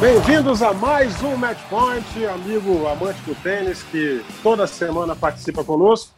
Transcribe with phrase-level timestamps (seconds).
[0.00, 6.14] Bem-vindos a mais um Match Point, amigo amante do tênis que toda semana participa conosco.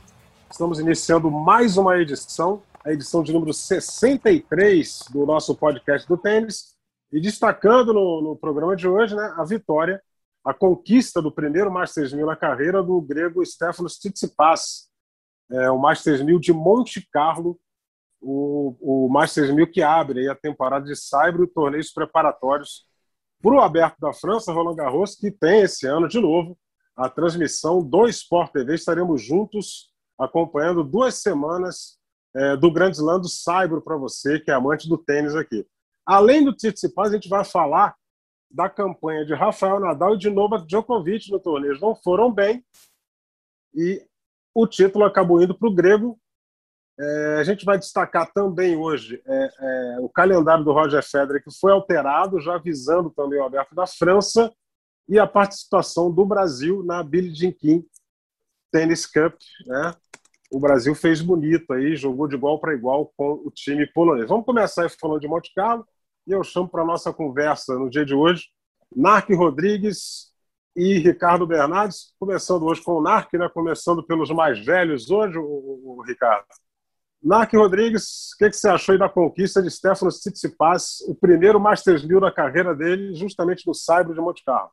[0.51, 6.77] Estamos iniciando mais uma edição, a edição de número 63 do nosso podcast do tênis.
[7.11, 10.03] E destacando no, no programa de hoje né, a vitória,
[10.45, 14.91] a conquista do primeiro Masters 1000 na carreira do grego Stefanos Tsitsipas.
[15.51, 17.59] É, o Masters 1000 de Monte Carlo,
[18.21, 22.90] o, o Masters 1000 que abre a temporada de Saibro e torneios preparatórios
[23.43, 26.59] para o Aberto da França, Roland Garros, que tem esse ano de novo
[26.97, 28.75] a transmissão do Sport TV.
[28.75, 31.99] Estaremos juntos acompanhando duas semanas
[32.35, 35.67] é, do Grande Slam do Saibro para você, que é amante do tênis aqui.
[36.05, 37.95] Além do Tsitsipas, a gente vai falar
[38.51, 41.79] da campanha de Rafael Nadal e de Novak Djokovic no torneio.
[41.81, 42.65] Não foram bem
[43.75, 44.05] e
[44.55, 46.19] o título acabou indo para o grego
[47.01, 51.51] é, a gente vai destacar também hoje é, é, o calendário do Roger Federer, que
[51.59, 54.53] foi alterado, já avisando também o Aberto da França,
[55.09, 57.85] e a participação do Brasil na Billie Jean King
[58.71, 59.35] Tennis Cup.
[59.67, 59.95] Né?
[60.53, 64.29] O Brasil fez bonito aí, jogou de igual para igual com o time polonês.
[64.29, 65.87] Vamos começar falando de Monte Carlo,
[66.27, 68.49] e eu chamo para a nossa conversa no dia de hoje
[68.95, 70.31] Narc Rodrigues
[70.77, 73.49] e Ricardo Bernardes, começando hoje com o Narc, né?
[73.49, 76.47] começando pelos mais velhos hoje, o, o, o Ricardo.
[77.23, 82.03] Narc Rodrigues, o que, que, você achou da conquista de Stefano Tsitsipas, o primeiro Masters
[82.03, 84.71] 1000 da carreira dele, justamente no Saibro de Monte Carlo?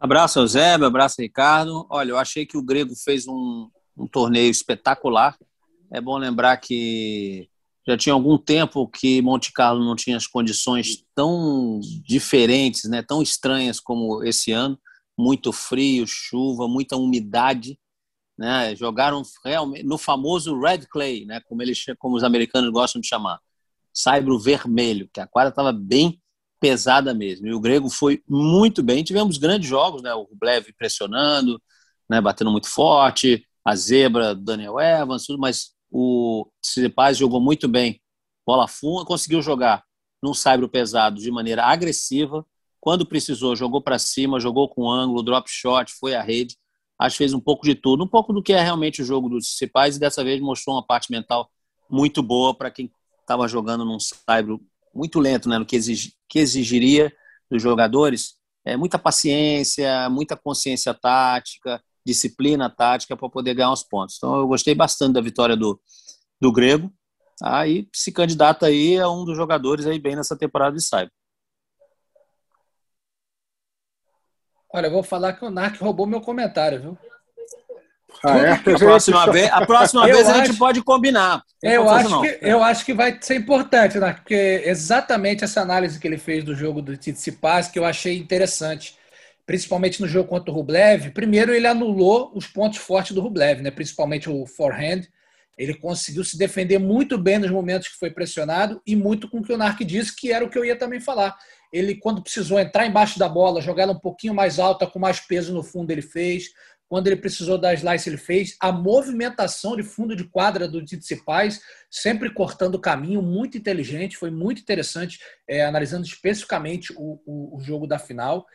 [0.00, 1.86] Abraço, Eusébio, abraço, Ricardo.
[1.90, 5.36] Olha, eu achei que o Grego fez um, um torneio espetacular.
[5.90, 7.48] É bom lembrar que
[7.86, 13.22] já tinha algum tempo que Monte Carlo não tinha as condições tão diferentes, né, tão
[13.22, 14.78] estranhas como esse ano.
[15.16, 17.78] Muito frio, chuva, muita umidade
[18.36, 18.74] né?
[18.74, 19.22] Jogaram
[19.84, 21.40] no famoso red clay, né?
[21.48, 23.38] Como eles, como os americanos gostam de chamar,
[23.92, 26.20] saibro vermelho, que a quadra estava bem
[26.60, 27.46] pesada mesmo.
[27.46, 29.04] E o grego foi muito bem.
[29.04, 30.12] Tivemos grandes jogos, né?
[30.14, 31.60] O Rublev pressionando,
[32.08, 32.20] né?
[32.20, 38.00] Batendo muito forte, a zebra, Daniel Evans, tudo, mas o Tsitsipas jogou muito bem.
[38.46, 39.84] Bola funda, conseguiu jogar
[40.22, 42.44] num saibro pesado de maneira agressiva.
[42.80, 46.56] Quando precisou, jogou para cima, jogou com ângulo, drop shot, foi à rede
[46.98, 49.28] acho que fez um pouco de tudo, um pouco do que é realmente o jogo
[49.28, 51.50] dos principais e dessa vez mostrou uma parte mental
[51.90, 52.90] muito boa para quem
[53.20, 54.58] estava jogando num cyber
[54.94, 57.12] muito lento, né, no que, exig, que exigiria
[57.50, 58.34] dos jogadores,
[58.64, 64.16] é muita paciência, muita consciência tática, disciplina tática para poder ganhar os pontos.
[64.16, 65.80] Então eu gostei bastante da vitória do,
[66.40, 66.92] do Grego,
[67.42, 71.10] aí se candidata aí a um dos jogadores aí bem nessa temporada de cyber.
[74.74, 76.98] Olha, eu vou falar que o Narc roubou meu comentário, viu?
[78.24, 78.50] Ah, é?
[78.50, 81.44] a, próxima vez, a próxima vez acho, a gente pode combinar.
[81.62, 86.08] Eu acho, que, eu acho que vai ser importante, Narc, porque exatamente essa análise que
[86.08, 88.98] ele fez do jogo do Tsitsipas que eu achei interessante,
[89.46, 91.12] principalmente no jogo contra o Rublev.
[91.12, 93.70] Primeiro, ele anulou os pontos fortes do Rublev, né?
[93.70, 95.02] principalmente o forehand.
[95.56, 99.42] Ele conseguiu se defender muito bem nos momentos que foi pressionado e muito com o
[99.44, 101.36] que o Narc disse, que era o que eu ia também falar
[101.74, 105.18] ele, quando precisou entrar embaixo da bola, jogar ela um pouquinho mais alta, com mais
[105.18, 106.50] peso no fundo, ele fez.
[106.88, 108.56] Quando ele precisou dar slice, ele fez.
[108.60, 114.30] A movimentação de fundo de quadra do Tsitsipas, sempre cortando o caminho, muito inteligente, foi
[114.30, 115.18] muito interessante,
[115.48, 118.46] é, analisando especificamente o, o, o, jogo da final.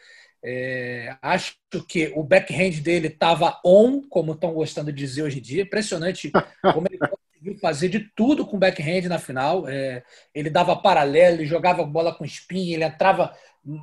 [0.41, 1.57] É, acho
[1.89, 5.63] que o backhand dele estava on, como estão gostando de dizer hoje em dia.
[5.63, 6.31] Impressionante
[6.73, 6.97] como ele
[7.39, 9.67] conseguiu fazer de tudo com backhand na final.
[9.67, 10.03] É,
[10.35, 13.33] ele dava paralelo, ele jogava bola com spin, ele entrava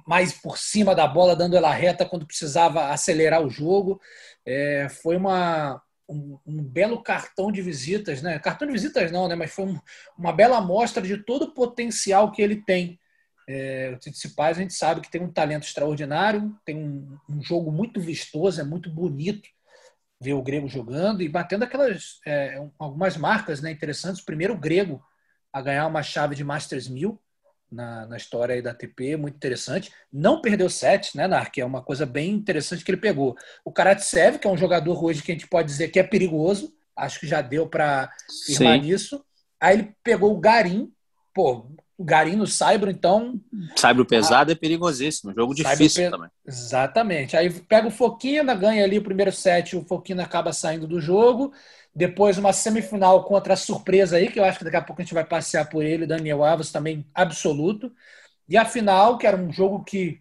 [0.06, 4.00] mais por cima da bola, dando ela reta quando precisava acelerar o jogo.
[4.44, 8.38] É, foi uma, um, um, belo cartão de visitas, né?
[8.38, 9.34] Cartão de visitas não, né?
[9.34, 9.80] Mas foi um,
[10.18, 13.00] uma bela amostra de todo o potencial que ele tem.
[13.48, 17.70] É, o Tsitsipas, a gente sabe que tem um talento extraordinário, tem um, um jogo
[17.70, 19.48] muito vistoso, é muito bonito
[20.21, 24.22] ver o grego jogando e batendo aquelas é, algumas marcas né, interessantes.
[24.22, 25.03] O primeiro grego
[25.53, 27.21] a ganhar uma chave de Masters 1000
[27.71, 29.92] na, na história aí da ATP, muito interessante.
[30.13, 31.59] Não perdeu sete, né, Nark?
[31.59, 33.36] É uma coisa bem interessante que ele pegou.
[33.65, 36.72] O Karatsev, que é um jogador hoje que a gente pode dizer que é perigoso,
[36.95, 38.10] acho que já deu para
[38.47, 39.24] firmar nisso.
[39.60, 40.92] Aí ele pegou o Garim,
[41.34, 43.41] pô, o Garim Saibro, então.
[43.75, 44.53] Saibro pesado a...
[44.53, 46.10] é perigosíssimo, jogo difícil pe...
[46.10, 46.31] também.
[46.47, 47.37] Exatamente.
[47.37, 51.53] Aí pega o Foquina, ganha ali o primeiro set, o Foquina acaba saindo do jogo.
[51.95, 55.04] Depois uma semifinal contra a surpresa aí, que eu acho que daqui a pouco a
[55.04, 57.91] gente vai passear por ele, Daniel Alves também absoluto.
[58.47, 60.21] E a final, que era um jogo que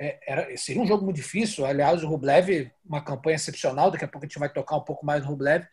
[0.00, 1.66] é, era, seria um jogo muito difícil.
[1.66, 5.04] Aliás, o Rublev, uma campanha excepcional, daqui a pouco a gente vai tocar um pouco
[5.04, 5.66] mais no Rublev.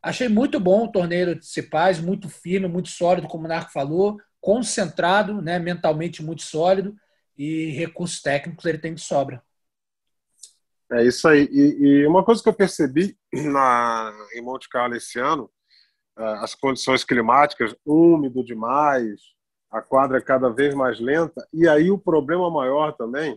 [0.00, 4.18] Achei muito bom o torneio de Cipaz, muito firme, muito sólido, como o Narco falou
[4.46, 6.96] concentrado, né, mentalmente muito sólido
[7.36, 9.42] e recursos técnicos ele tem de sobra.
[10.92, 11.48] É isso aí.
[11.50, 15.50] E, e uma coisa que eu percebi na, em Monte Carlo esse ano,
[16.16, 19.20] é, as condições climáticas, úmido demais,
[19.68, 23.36] a quadra cada vez mais lenta, e aí o problema maior também,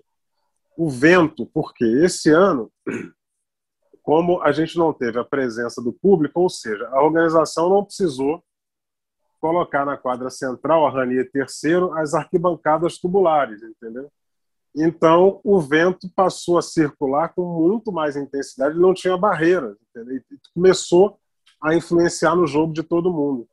[0.78, 2.72] o vento, porque esse ano,
[4.04, 8.44] como a gente não teve a presença do público, ou seja, a organização não precisou
[9.40, 14.12] colocar na quadra central, a Ranier terceiro, as arquibancadas tubulares, entendeu?
[14.76, 20.18] Então, o vento passou a circular com muito mais intensidade, não tinha barreira, entendeu?
[20.18, 21.18] E começou
[21.62, 23.48] a influenciar no jogo de todo mundo.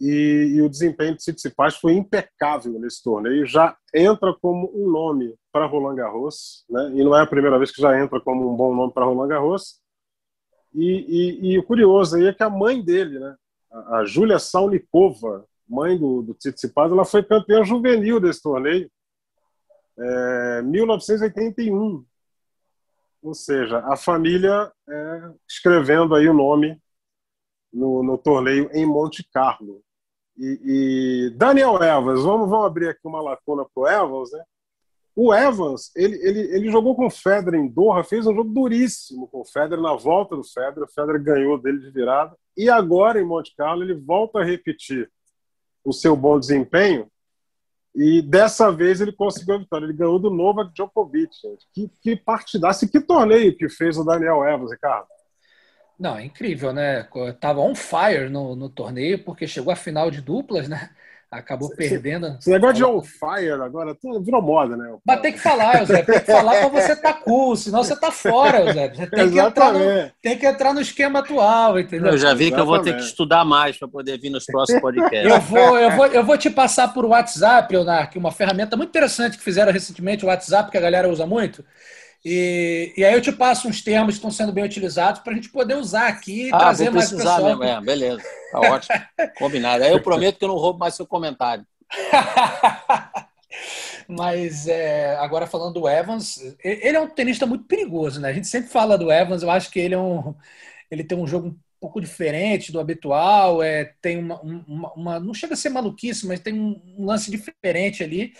[0.00, 5.34] E, e o desempenho de Tsitsipas foi impecável nesse torneio, já entra como um nome
[5.50, 6.92] para Roland Garros, né?
[6.94, 9.28] e não é a primeira vez que já entra como um bom nome para Roland
[9.28, 9.80] Garros.
[10.74, 13.34] E, e, e, o curioso aí é que a mãe dele, né,
[13.88, 18.90] a Júlia Saulikova, mãe do, do Tsitsipas, ela foi campeã juvenil desse torneio,
[19.98, 22.04] é, 1981.
[23.22, 26.80] Ou seja, a família é, escrevendo aí o nome
[27.72, 29.82] no, no torneio em Monte Carlo.
[30.38, 34.44] E, e, Daniel Evans, vamos, vamos abrir aqui uma lacuna para o Evans, né?
[35.14, 39.26] O Evans, ele, ele, ele jogou com o Federer em Doha, fez um jogo duríssimo
[39.28, 40.82] com o Federer na volta do Federer.
[40.82, 42.36] O Federer ganhou dele de virada.
[42.56, 45.10] E agora, em Monte Carlo, ele volta a repetir
[45.84, 47.10] o seu bom desempenho.
[47.94, 49.86] E dessa vez ele conseguiu a vitória.
[49.86, 51.34] Ele ganhou do Novak Djokovic.
[51.42, 51.66] Gente.
[51.72, 55.06] Que, que partidaça, que torneio que fez o Daniel Evans, Ricardo.
[55.98, 57.08] Não, é incrível, né?
[57.40, 60.90] Tava on fire no, no torneio, porque chegou a final de duplas, né?
[61.30, 62.36] Acabou cê, perdendo.
[62.38, 64.94] Esse negócio de on fire agora virou moda, né?
[65.04, 67.96] Mas tem que falar, Zé, tem que falar para você estar tá cool, senão você
[67.96, 68.88] tá fora, Zé.
[68.88, 72.12] Você tem que, entrar no, tem que entrar no esquema atual, entendeu?
[72.12, 72.54] Eu já vi Exatamente.
[72.54, 75.30] que eu vou ter que estudar mais para poder vir nos próximos podcasts.
[75.30, 79.36] eu, vou, eu, vou, eu vou te passar por WhatsApp, Leonardo, uma ferramenta muito interessante
[79.36, 81.64] que fizeram recentemente, o WhatsApp, que a galera usa muito.
[82.28, 85.36] E, e aí eu te passo uns termos que estão sendo bem utilizados para a
[85.36, 87.44] gente poder usar aqui e ah, trazer mais pessoal.
[87.44, 88.20] Mesmo, é, beleza,
[88.50, 88.98] tá ótimo,
[89.38, 89.84] combinado.
[89.84, 91.64] Aí eu prometo que eu não roubo mais seu comentário.
[94.08, 98.30] Mas é, agora falando do Evans, ele é um tenista muito perigoso, né?
[98.30, 100.34] A gente sempre fala do Evans, eu acho que ele é um,
[100.90, 105.32] ele tem um jogo um pouco diferente do habitual, é, tem uma, uma, uma não
[105.32, 108.32] chega a ser maluquice, mas tem um, um lance diferente ali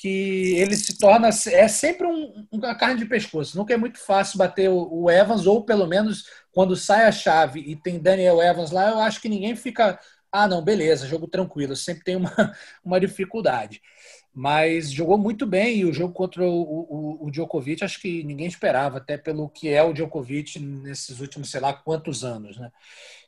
[0.00, 3.56] que ele se torna é sempre um, uma carne de pescoço.
[3.58, 7.74] Nunca é muito fácil bater o, Evans ou pelo menos quando sai a chave e
[7.74, 9.98] tem Daniel Evans lá, eu acho que ninguém fica
[10.30, 11.74] ah não beleza jogo tranquilo.
[11.74, 12.30] Sempre tem uma,
[12.84, 13.82] uma dificuldade.
[14.32, 18.46] Mas jogou muito bem e o jogo contra o, o, o Djokovic acho que ninguém
[18.46, 22.70] esperava até pelo que é o Djokovic nesses últimos sei lá quantos anos, né?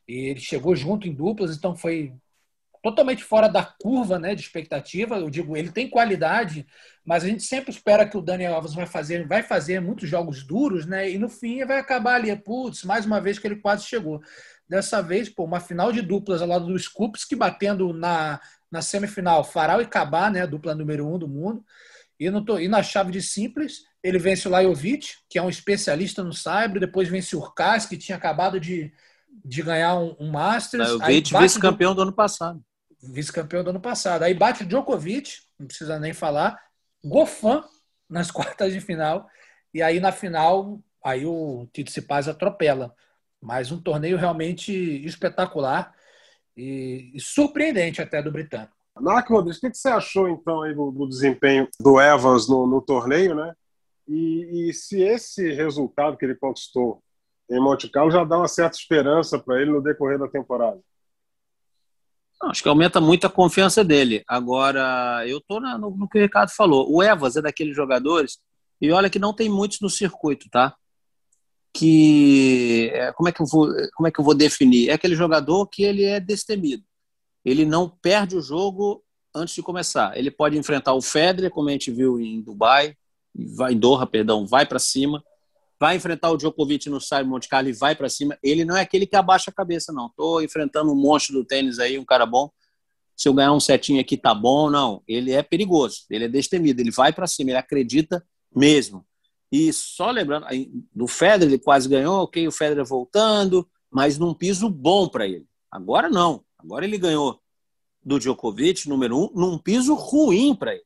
[0.06, 2.14] E ele chegou junto em duplas, então foi
[2.82, 5.18] totalmente fora da curva né, de expectativa.
[5.18, 6.66] Eu digo, ele tem qualidade,
[7.04, 10.42] mas a gente sempre espera que o Daniel Alves vai fazer, vai fazer muitos jogos
[10.42, 11.10] duros, né?
[11.10, 14.22] E no fim vai acabar ali, putz, mais uma vez que ele quase chegou.
[14.68, 16.80] Dessa vez, pô, uma final de duplas ao lado do
[17.28, 20.42] que batendo na, na semifinal Faral e Cabá, né?
[20.42, 21.64] A dupla número um do mundo.
[22.18, 26.22] E, no, e na chave de simples, ele vence o Lajovic, que é um especialista
[26.22, 28.92] no saibro, depois vence o Urkaz, que tinha acabado de,
[29.44, 30.92] de ganhar um, um Masters.
[30.92, 31.96] Lajovic, vice-campeão do...
[31.96, 32.62] do ano passado
[33.02, 34.22] vice-campeão do ano passado.
[34.22, 36.60] Aí bate Djokovic, não precisa nem falar,
[37.04, 37.64] Gofan
[38.08, 39.28] nas quartas de final,
[39.72, 42.94] e aí na final, aí o Tito Cipaz atropela.
[43.40, 44.72] Mas um torneio realmente
[45.04, 45.94] espetacular
[46.56, 48.76] e, e surpreendente até do britânico.
[49.00, 52.82] Narco Rodrigues, o que você achou então aí do, do desempenho do Evans no, no
[52.82, 53.54] torneio, né?
[54.06, 57.02] E, e, se esse resultado que ele conquistou
[57.48, 60.80] em Monte Carlo já dá uma certa esperança para ele no decorrer da temporada?
[62.42, 64.24] Acho que aumenta muito a confiança dele.
[64.26, 66.90] Agora, eu estou no, no, que o Ricardo falou.
[66.90, 68.38] O Evas é daqueles jogadores,
[68.80, 70.74] e olha que não tem muitos no circuito, tá?
[71.74, 72.90] Que.
[72.94, 74.88] É, como, é que eu vou, como é que eu vou definir?
[74.88, 76.82] É aquele jogador que ele é destemido.
[77.44, 79.04] Ele não perde o jogo
[79.34, 80.16] antes de começar.
[80.16, 82.96] Ele pode enfrentar o Federer, como a gente viu em Dubai,
[83.34, 85.22] vai em Doha, perdão, vai para cima
[85.80, 88.38] vai enfrentar o Djokovic no Simon Monte Carlo e vai para cima.
[88.42, 90.08] Ele não é aquele que abaixa a cabeça, não.
[90.08, 92.50] Estou enfrentando um monstro do tênis aí, um cara bom.
[93.16, 95.02] se eu ganhar um setinho aqui tá bom, não.
[95.08, 98.22] Ele é perigoso, ele é destemido, ele vai para cima, ele acredita
[98.54, 99.06] mesmo.
[99.50, 100.46] E só lembrando,
[100.94, 105.46] do Federer ele quase ganhou, ok, o Federer voltando, mas num piso bom para ele.
[105.70, 107.40] Agora não, agora ele ganhou
[108.04, 110.84] do Djokovic, número um, num piso ruim para ele.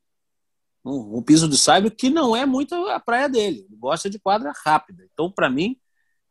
[0.85, 4.19] Um, um, piso de saibro que não é muito a praia dele, ele gosta de
[4.19, 5.07] quadra rápida.
[5.13, 5.77] Então, para mim,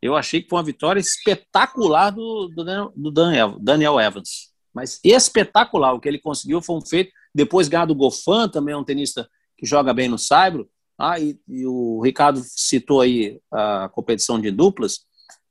[0.00, 5.94] eu achei que foi uma vitória espetacular do, do, do Daniel, Daniel Evans mas espetacular.
[5.94, 7.12] O que ele conseguiu foi um feito.
[7.32, 10.68] Depois ganhar do Gofan, também é um tenista que joga bem no Saibro.
[10.98, 15.00] Ah, e, e, o Ricardo citou aí a competição de duplas.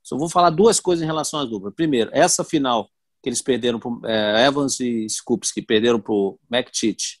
[0.02, 1.74] Só vou falar duas coisas em relação às duplas.
[1.74, 2.90] Primeiro, essa final
[3.22, 7.18] que eles perderam para é, Evans e Scoops, que perderam para o McTeach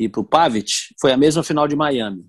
[0.00, 2.26] e para o Pavic, foi a mesma final de Miami.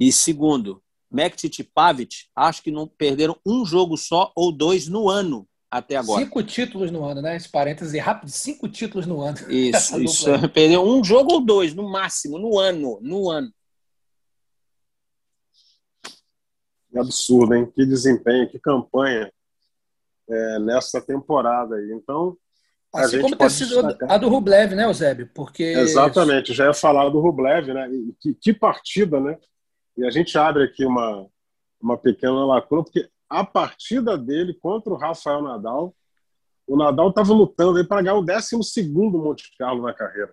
[0.00, 5.08] E segundo, McTeach e Pavic, acho que não perderam um jogo só ou dois no
[5.08, 6.24] ano até agora.
[6.24, 7.36] Cinco títulos no ano, né?
[7.36, 9.38] Esse parêntese rápido, cinco títulos no ano.
[9.48, 10.26] Isso, isso.
[10.52, 12.98] Perdeu um jogo ou dois, no máximo, no ano.
[13.00, 13.52] No ano.
[16.90, 17.70] Que absurdo, hein?
[17.72, 19.32] Que desempenho, que campanha
[20.28, 21.92] é, nessa temporada aí.
[21.92, 22.36] Então.
[22.94, 24.10] Assim como ter sido destacar...
[24.10, 25.28] a do Rublev, né, Eusébio?
[25.34, 25.62] Porque...
[25.62, 27.88] Exatamente, já ia falar do Rublev, né?
[28.20, 29.38] Que, que partida, né?
[29.96, 31.26] E a gente abre aqui uma,
[31.80, 35.94] uma pequena lacuna, porque a partida dele contra o Rafael Nadal,
[36.66, 38.56] o Nadal estava lutando para ganhar o 12
[38.92, 40.32] Monte Carlo na carreira.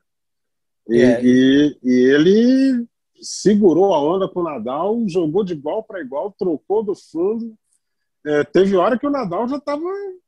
[0.87, 1.21] E, é.
[1.23, 2.85] e, e, ele
[3.21, 7.55] segurou a onda com o Nadal, jogou de igual para igual, trocou do fundo.
[8.25, 9.83] É, teve hora que o Nadal já estava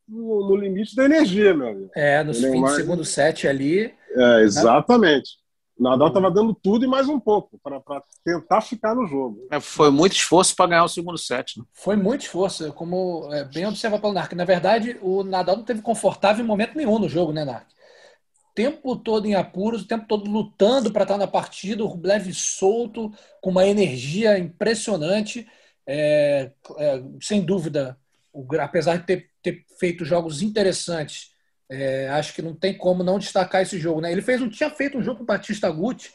[0.08, 1.92] no, no, limite da energia, meu amigo.
[1.96, 3.94] É, no fim do segundo set ali.
[4.16, 5.38] É, exatamente.
[5.78, 7.80] O Nadal estava dando tudo e mais um pouco para
[8.24, 9.48] tentar ficar no jogo.
[9.52, 11.60] É, foi muito esforço para ganhar o segundo set.
[11.60, 11.66] Né?
[11.72, 14.34] Foi muito esforço, como é, bem observado pelo Narc.
[14.34, 17.68] Na verdade, o Nadal não teve confortável em momento nenhum no jogo, né, Narc?
[17.70, 22.34] O tempo todo em apuros, o tempo todo lutando para estar na partida, o Rublev
[22.34, 25.48] solto, com uma energia impressionante.
[25.86, 27.98] É, é, sem dúvida,
[28.42, 31.36] o, apesar de ter, ter feito jogos interessantes
[31.70, 34.02] é, acho que não tem como não destacar esse jogo.
[34.02, 34.12] Né?
[34.12, 36.12] Ele fez um, tinha feito um jogo com o Batista Guti,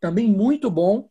[0.00, 1.08] também muito bom,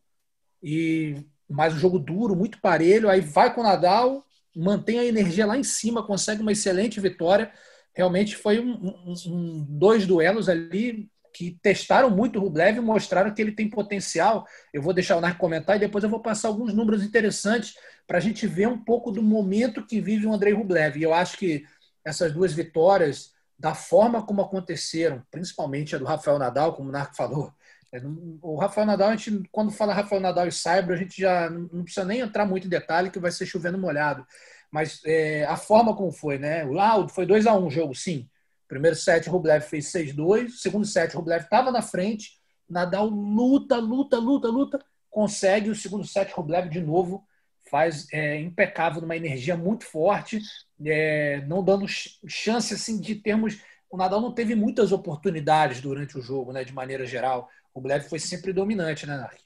[0.62, 1.16] e
[1.50, 3.10] mais um jogo duro, muito parelho.
[3.10, 7.52] Aí vai com o Nadal, mantém a energia lá em cima, consegue uma excelente vitória.
[7.94, 13.34] Realmente foi um, um, um, dois duelos ali que testaram muito o Rublev e mostraram
[13.34, 14.46] que ele tem potencial.
[14.72, 17.76] Eu vou deixar o Narco comentar e depois eu vou passar alguns números interessantes
[18.06, 20.98] para a gente ver um pouco do momento que vive o Andrei Rublev.
[20.98, 21.66] E eu acho que
[22.06, 27.16] essas duas vitórias da forma como aconteceram, principalmente a do Rafael Nadal, como o Narco
[27.16, 27.52] falou.
[27.92, 28.02] É,
[28.42, 31.84] o Rafael Nadal, a gente, quando fala Rafael Nadal e Cyber, a gente já não
[31.84, 34.26] precisa nem entrar muito em detalhe, que vai ser chovendo molhado.
[34.72, 36.64] Mas é, a forma como foi, né?
[36.80, 38.28] Ah, foi 2 a 1 um o jogo, sim.
[38.74, 40.50] Primeiro set, Rublev fez 6-2.
[40.50, 42.32] Segundo set, Rublev estava na frente.
[42.68, 44.80] Nadal luta, luta, luta, luta.
[45.12, 47.24] Consegue o segundo set, Rublev de novo
[47.70, 50.40] faz é, impecável, numa energia muito forte,
[50.86, 53.60] é, não dando chance assim de termos.
[53.90, 57.48] O Nadal não teve muitas oportunidades durante o jogo, né, de maneira geral.
[57.74, 59.40] O Rublev foi sempre dominante, né, Nark?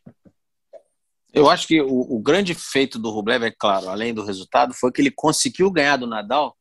[1.34, 4.92] Eu acho que o, o, grande feito do Rublev, é claro, além do resultado, foi
[4.92, 6.57] que ele conseguiu ganhar do Nadal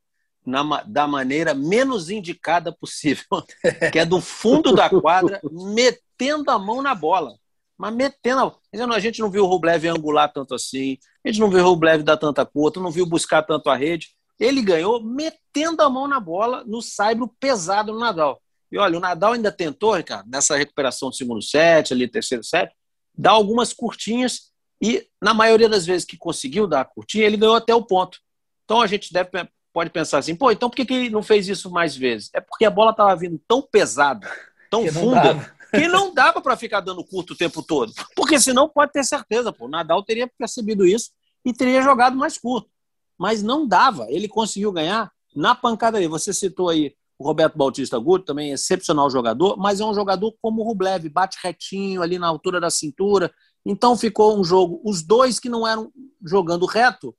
[0.46, 3.24] na, da maneira menos indicada possível,
[3.92, 7.34] que é do fundo da quadra, metendo a mão na bola.
[7.76, 8.56] Mas metendo.
[8.72, 12.02] A gente não viu o Rublev angular tanto assim, a gente não viu o Rublev
[12.02, 14.14] dar tanta curta, não viu buscar tanto a rede.
[14.38, 18.40] Ele ganhou metendo a mão na bola no saibro pesado no Nadal.
[18.70, 22.72] E olha, o Nadal ainda tentou, Ricardo, nessa recuperação do segundo set, ali terceiro set,
[23.16, 27.56] dar algumas curtinhas e, na maioria das vezes que conseguiu dar a curtinha, ele ganhou
[27.56, 28.18] até o ponto.
[28.64, 29.30] Então a gente deve,
[29.76, 32.30] pode pensar assim, pô, então por que, que ele não fez isso mais vezes?
[32.32, 34.26] É porque a bola estava vindo tão pesada,
[34.70, 37.92] tão funda, que não dava para ficar dando curto o tempo todo.
[38.16, 41.10] Porque senão pode ter certeza, pô, o Nadal teria percebido isso
[41.44, 42.70] e teria jogado mais curto.
[43.18, 44.06] Mas não dava.
[44.08, 46.08] Ele conseguiu ganhar na pancada aí.
[46.08, 50.62] Você citou aí o Roberto Bautista Guto, também excepcional jogador, mas é um jogador como
[50.62, 53.30] o Rublev, bate retinho ali na altura da cintura.
[53.62, 55.92] Então ficou um jogo, os dois que não eram
[56.24, 57.14] jogando reto,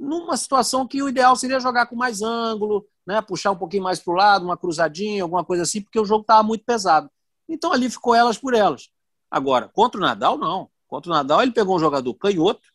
[0.00, 4.00] numa situação que o ideal seria jogar com mais ângulo, né, puxar um pouquinho mais
[4.00, 7.10] para o lado, uma cruzadinha, alguma coisa assim, porque o jogo estava muito pesado.
[7.46, 8.88] Então ali ficou elas por elas.
[9.30, 10.70] Agora, contra o Nadal, não.
[10.88, 12.66] Contra o Nadal, ele pegou um jogador canhoto,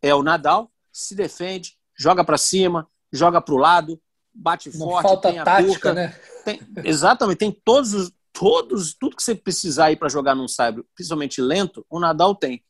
[0.00, 4.00] é o Nadal, se defende, joga para cima, joga para o lado,
[4.32, 6.20] bate não forte, falta tem a tática, curta, né?
[6.44, 10.86] Tem, exatamente, tem todos os todos, tudo que você precisar aí para jogar num saibro,
[10.94, 12.62] principalmente lento, o Nadal tem.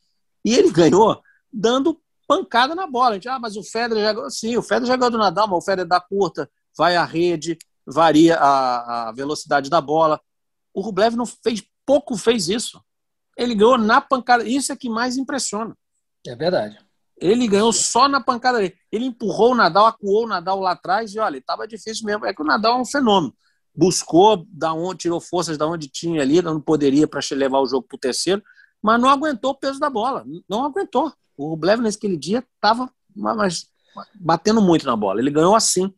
[0.43, 1.21] E ele ganhou
[1.53, 3.11] dando pancada na bola.
[3.11, 4.31] A gente, ah, mas o Federer já.
[4.31, 7.59] Sim, o Federer já ganhou do Nadal, mas o Federer dá curta, vai à rede,
[7.87, 10.21] varia a, a velocidade da bola
[10.75, 12.81] O Rublev não fez pouco fez isso.
[13.35, 14.45] Ele ganhou na pancada.
[14.45, 15.75] Isso é que mais impressiona.
[16.27, 16.79] É verdade.
[17.17, 18.75] Ele ganhou só na pancada dele.
[18.93, 22.27] Ele empurrou o Nadal, acuou o Nadal lá atrás e olha, estava difícil mesmo.
[22.27, 23.35] É que o Nadal é um fenômeno.
[23.75, 27.87] Buscou, da onde, tirou forças da onde tinha ali, não poderia para levar o jogo
[27.89, 28.43] para o terceiro,
[28.83, 30.25] mas não aguentou o peso da bola.
[30.49, 31.13] Não aguentou.
[31.39, 32.91] O Rublev naquele dia estava
[34.15, 35.21] batendo muito na bola.
[35.21, 35.95] Ele ganhou assim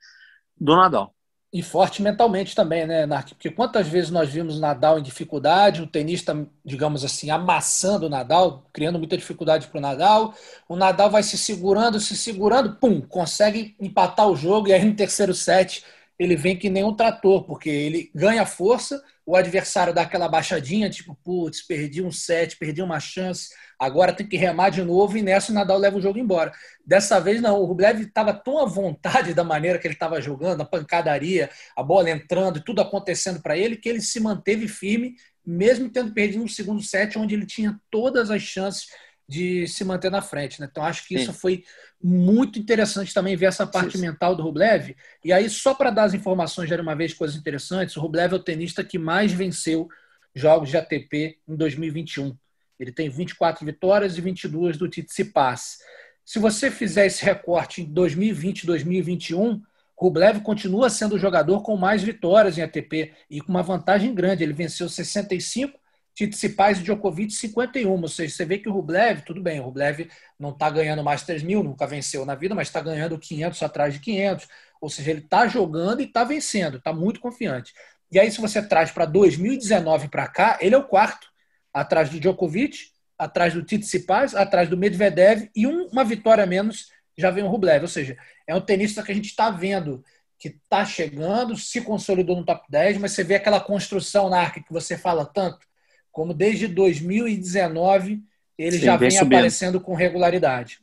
[0.59, 1.15] do Nadal.
[1.53, 3.31] E forte mentalmente também, né, Nark?
[3.31, 8.09] Porque quantas vezes nós vimos o Nadal em dificuldade, o tenista, digamos assim, amassando o
[8.09, 10.33] Nadal, criando muita dificuldade para o Nadal.
[10.69, 14.95] O Nadal vai se segurando, se segurando, pum, consegue empatar o jogo e aí no
[14.95, 15.85] terceiro set
[16.21, 20.91] ele vem que nem um trator, porque ele ganha força, o adversário dá aquela baixadinha,
[20.91, 23.49] tipo, putz, perdi um set, perdi uma chance,
[23.79, 26.53] agora tem que remar de novo e nessa o Nadal leva o jogo embora.
[26.85, 30.61] Dessa vez não, o Rublev estava tão à vontade da maneira que ele estava jogando,
[30.61, 35.15] a pancadaria, a bola entrando tudo acontecendo para ele, que ele se manteve firme,
[35.47, 38.89] mesmo tendo perdido um segundo set, onde ele tinha todas as chances
[39.31, 40.61] de se manter na frente.
[40.61, 40.67] Né?
[40.69, 41.63] Então, acho que isso foi
[42.03, 44.05] muito interessante também ver essa parte Sim.
[44.05, 44.97] mental do Rublev.
[45.25, 48.33] E aí, só para dar as informações já de uma vez, coisas interessantes, o Rublev
[48.33, 49.89] é o tenista que mais venceu
[50.35, 52.37] jogos de ATP em 2021.
[52.77, 55.79] Ele tem 24 vitórias e 22 do Tsitsipas.
[56.25, 59.63] Se você fizer esse recorte em 2020 2021,
[59.97, 64.43] Rublev continua sendo o jogador com mais vitórias em ATP e com uma vantagem grande.
[64.43, 65.80] Ele venceu 65
[66.15, 67.91] Tsitsipas e Djokovic 51.
[67.91, 71.23] Ou seja, você vê que o Rublev, tudo bem, o Rublev não está ganhando mais
[71.23, 74.49] 3 mil, nunca venceu na vida, mas está ganhando 500 atrás de 500.
[74.81, 77.73] Ou seja, ele está jogando e está vencendo, está muito confiante.
[78.11, 81.29] E aí, se você traz para 2019 para cá, ele é o quarto,
[81.73, 87.31] atrás do Djokovic, atrás do Tsitsipas, atrás do Medvedev e um, uma vitória menos já
[87.31, 87.83] vem o Rublev.
[87.83, 90.03] Ou seja, é um tenista que a gente está vendo
[90.39, 94.63] que está chegando, se consolidou no top 10, mas você vê aquela construção na arca
[94.63, 95.67] que você fala tanto,
[96.11, 98.23] como desde 2019
[98.59, 100.81] ele Sim, já vem, aparecendo com regularidade.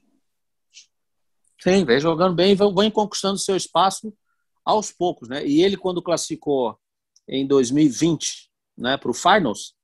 [1.61, 4.13] Sim, vem jogando bem, vem conquistando seu espaço
[4.65, 5.45] aos poucos, né?
[5.45, 6.77] E ele quando classificou
[7.27, 9.75] em 2020, né, para o finals,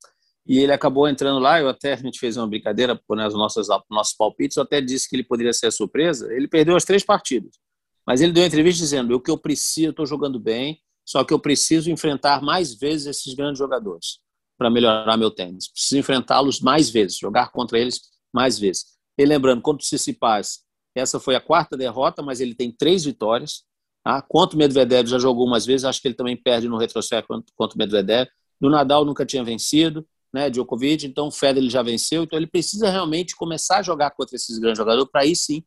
[0.45, 3.67] e ele acabou entrando lá, eu até a gente fez uma brincadeira por nas nossas
[3.89, 6.34] nossos palpites, eu até disse que ele poderia ser surpresa.
[6.34, 7.60] Ele perdeu as três partidas,
[8.06, 11.34] mas ele deu uma entrevista dizendo: "O que eu preciso, estou jogando bem, só que
[11.34, 14.22] eu preciso enfrentar mais vezes esses grandes jogadores
[14.57, 15.67] para melhorar meu tênis.
[15.67, 18.01] Preciso enfrentá-los mais vezes, jogar contra eles
[18.33, 18.85] mais vezes.
[19.17, 20.63] E lembrando, contra o Tsitsipas,
[20.95, 23.63] essa foi a quarta derrota, mas ele tem três vitórias.
[24.03, 24.21] Tá?
[24.21, 27.75] Contra o Medvedev já jogou umas vezes, acho que ele também perde no retrocesso contra
[27.75, 28.27] o Medvedev.
[28.59, 32.89] No Nadal nunca tinha vencido, né, Djokovic, então o Federer já venceu, então ele precisa
[32.89, 35.63] realmente começar a jogar contra esses grandes jogadores para aí sim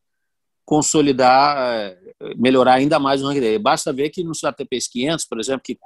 [0.67, 3.59] consolidar, eh, melhorar ainda mais o ranking dele.
[3.59, 5.79] Basta ver que nos ATP 500, por exemplo, que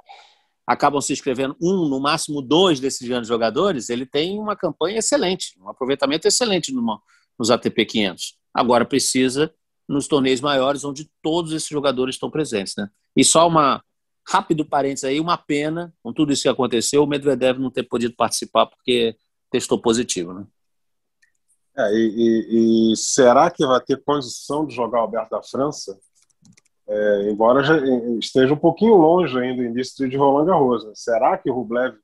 [0.70, 5.58] acabam se inscrevendo um, no máximo dois desses grandes jogadores, ele tem uma campanha excelente,
[5.60, 7.02] um aproveitamento excelente numa,
[7.36, 8.36] nos ATP 500.
[8.54, 9.52] Agora precisa
[9.88, 12.76] nos torneios maiores, onde todos esses jogadores estão presentes.
[12.76, 12.88] Né?
[13.16, 13.82] E só uma
[14.28, 18.14] rápido parênteses aí, uma pena, com tudo isso que aconteceu, o Medvedev não ter podido
[18.14, 19.16] participar porque
[19.50, 20.32] testou positivo.
[20.32, 20.46] Né?
[21.76, 25.98] É, e, e, e, será que vai ter condição de jogar o Alberto da França?
[26.92, 27.76] É, embora já
[28.18, 30.84] esteja um pouquinho longe ainda do início de Roland Garros.
[30.84, 30.90] Né?
[30.96, 31.94] Será que o Rublev,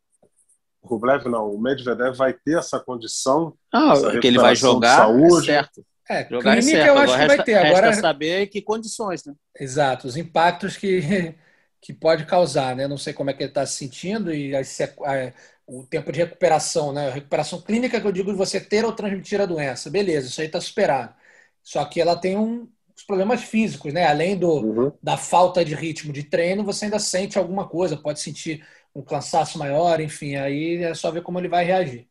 [0.81, 3.53] Rublev não, o Medvedev vai ter essa condição?
[3.72, 5.51] Ah, essa que ele vai jogar, saúde?
[5.51, 5.85] É certo.
[6.09, 6.87] É, jogar é certo.
[6.87, 7.55] eu acho Agora, que vai ter.
[7.55, 9.35] Agora resta saber que condições, né?
[9.59, 11.35] Exato, os impactos que,
[11.83, 12.87] que pode causar, né?
[12.87, 15.33] Não sei como é que ele está se sentindo e a, a,
[15.66, 17.09] o tempo de recuperação, né?
[17.09, 19.90] A recuperação clínica que eu digo de você ter ou transmitir a doença.
[19.90, 21.12] Beleza, isso aí está superado.
[21.61, 24.06] Só que ela tem um, os problemas físicos, né?
[24.06, 24.92] Além do, uhum.
[25.02, 29.59] da falta de ritmo de treino, você ainda sente alguma coisa, pode sentir um cansaço
[29.59, 32.09] maior, enfim, aí é só ver como ele vai reagir.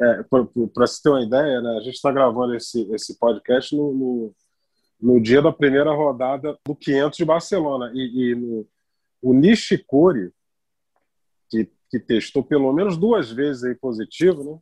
[0.00, 3.92] É, Para você ter uma ideia, né, a gente está gravando esse, esse podcast no,
[3.92, 4.34] no,
[5.00, 7.92] no, dia da primeira rodada do 500 de Barcelona.
[7.94, 8.66] E, e no,
[9.20, 10.32] o Nishikori,
[11.50, 14.58] que, que testou pelo menos duas vezes aí positivo, né,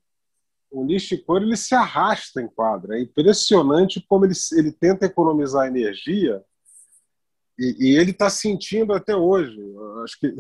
[0.72, 2.96] o Nishikori ele se arrasta em quadra.
[2.96, 6.42] É impressionante como ele, ele tenta economizar energia
[7.58, 9.54] e, e ele está sentindo até hoje.
[10.02, 10.34] Acho que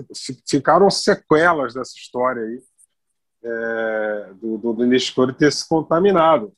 [0.48, 2.62] ficaram sequelas dessa história aí
[3.44, 6.52] é, do, do, do Nishikori ter se contaminado.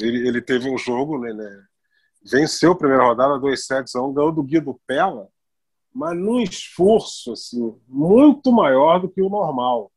[0.00, 1.64] Ele, ele teve um jogo, né, né,
[2.24, 5.28] venceu a primeira rodada, 2 sets a 1, ganhou do Guido Pella,
[5.94, 9.90] mas num esforço assim, muito maior do que o normal.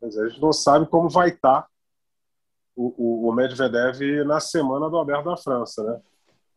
[0.00, 1.68] Mas a gente não sabe como vai estar
[2.76, 6.00] o, o, Medvedev na semana do Aberto da França, né?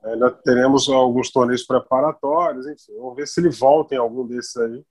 [0.04, 4.84] Ainda teremos alguns torneios preparatórios, enfim, vamos ver se ele volta em algum desses aí.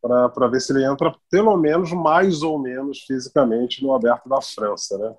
[0.00, 4.98] para ver se ele entra pelo menos mais ou menos fisicamente no aberto da França.
[4.98, 5.14] Né?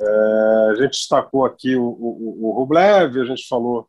[0.00, 3.88] É, a gente destacou aqui o, o, o Rublev, a gente falou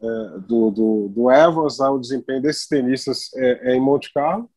[0.00, 0.06] é,
[0.40, 1.88] do, do, do, Evans, né?
[1.88, 4.48] o desempenho desses tenistas é, é em Monte Carlo.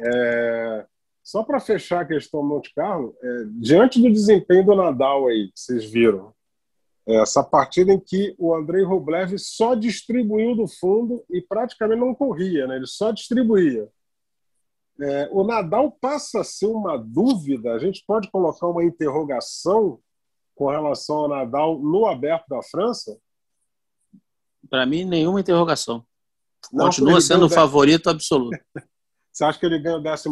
[0.00, 0.86] É,
[1.32, 5.58] só para fechar a questão Monte Carlo, é, diante do desempenho do Nadal aí, que
[5.58, 6.34] vocês viram,
[7.06, 12.66] essa partida em que o Andrei Rublev só distribuiu do fundo e praticamente não corria,
[12.66, 12.76] né?
[12.76, 13.88] ele só distribuía.
[15.00, 19.98] É, o Nadal passa a ser uma dúvida, a gente pode colocar uma interrogação
[20.54, 23.18] com relação ao Nadal no aberto da França?
[24.68, 26.04] Para mim, nenhuma interrogação.
[26.70, 28.58] Não, Continua sendo o favorito absoluto.
[29.32, 30.28] Você acha que ele ganha o 14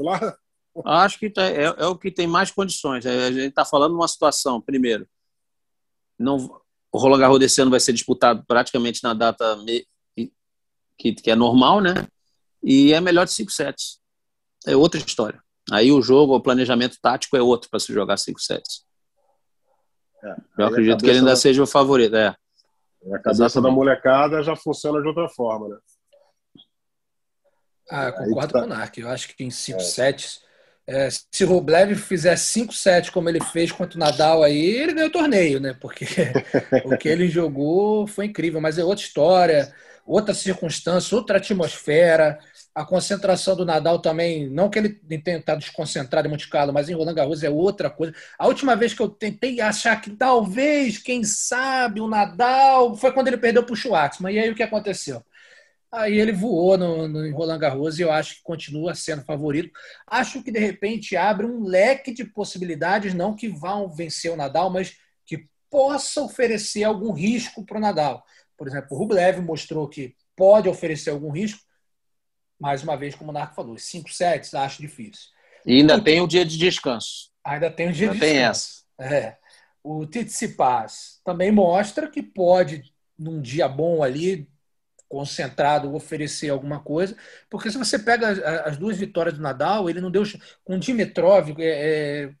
[0.00, 0.36] lá?
[0.84, 3.04] Acho que tá, é, é, o que tem mais condições.
[3.04, 5.06] A gente está falando de uma situação, primeiro,
[6.18, 9.86] não, o Roland Garros desse ano vai ser disputado praticamente na data me,
[10.98, 12.06] que, que é normal, né?
[12.62, 14.00] E é melhor de cinco sets.
[14.66, 15.42] É outra história.
[15.70, 18.84] Aí o jogo, o planejamento tático é outro para se jogar cinco sets.
[20.22, 21.36] É, Eu acredito que ele ainda da...
[21.36, 22.14] seja o favorito.
[22.14, 22.28] É.
[22.28, 23.62] A cabeça Exatamente.
[23.62, 25.78] da molecada já funciona de outra forma, né?
[27.90, 28.60] Ah, concordo tá...
[28.60, 28.98] com o Narc.
[28.98, 29.84] Eu acho que em cinco é.
[29.84, 30.40] sets
[30.86, 34.94] é, se o Rublev fizer 5 sets como ele fez contra o Nadal aí, ele
[34.94, 35.74] ganhou o torneio, né?
[35.80, 36.04] Porque
[36.84, 39.72] o que ele jogou foi incrível, mas é outra história,
[40.04, 42.38] outra circunstância, outra atmosfera.
[42.74, 44.88] A concentração do Nadal também, não que ele
[45.22, 48.14] tenha estado desconcentrado em Monte Carlo, mas em Roland Garros é outra coisa.
[48.38, 53.28] A última vez que eu tentei achar que talvez, quem sabe, o Nadal foi quando
[53.28, 54.34] ele perdeu para o Schwartzman.
[54.34, 55.22] E aí o que aconteceu?
[55.92, 59.70] Aí ele voou no, no Roland Garros e eu acho que continua sendo favorito.
[60.06, 64.70] Acho que de repente abre um leque de possibilidades, não que vão vencer o Nadal,
[64.70, 68.24] mas que possa oferecer algum risco para o Nadal.
[68.56, 71.60] Por exemplo, o Rublev mostrou que pode oferecer algum risco.
[72.58, 75.28] Mais uma vez, como o Narco falou, cinco sets acho difícil.
[75.66, 77.30] E ainda o, tem o dia de descanso.
[77.44, 78.86] Ainda tem o dia ainda de descanso.
[78.98, 79.14] Tem essa.
[79.14, 79.36] É.
[79.84, 84.48] O Tsitsipas também mostra que pode, num dia bom ali,
[85.12, 87.14] concentrado oferecer alguma coisa,
[87.50, 88.30] porque se você pega
[88.64, 90.22] as, duas vitórias do Nadal, ele não deu
[90.64, 92.34] com o Dimitrov, é, é,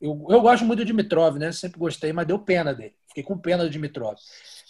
[0.00, 1.52] eu, eu gosto muito do Dimitrov, né?
[1.52, 2.94] Sempre gostei, mas deu pena dele.
[3.08, 4.16] Fiquei com pena do Dimitrov.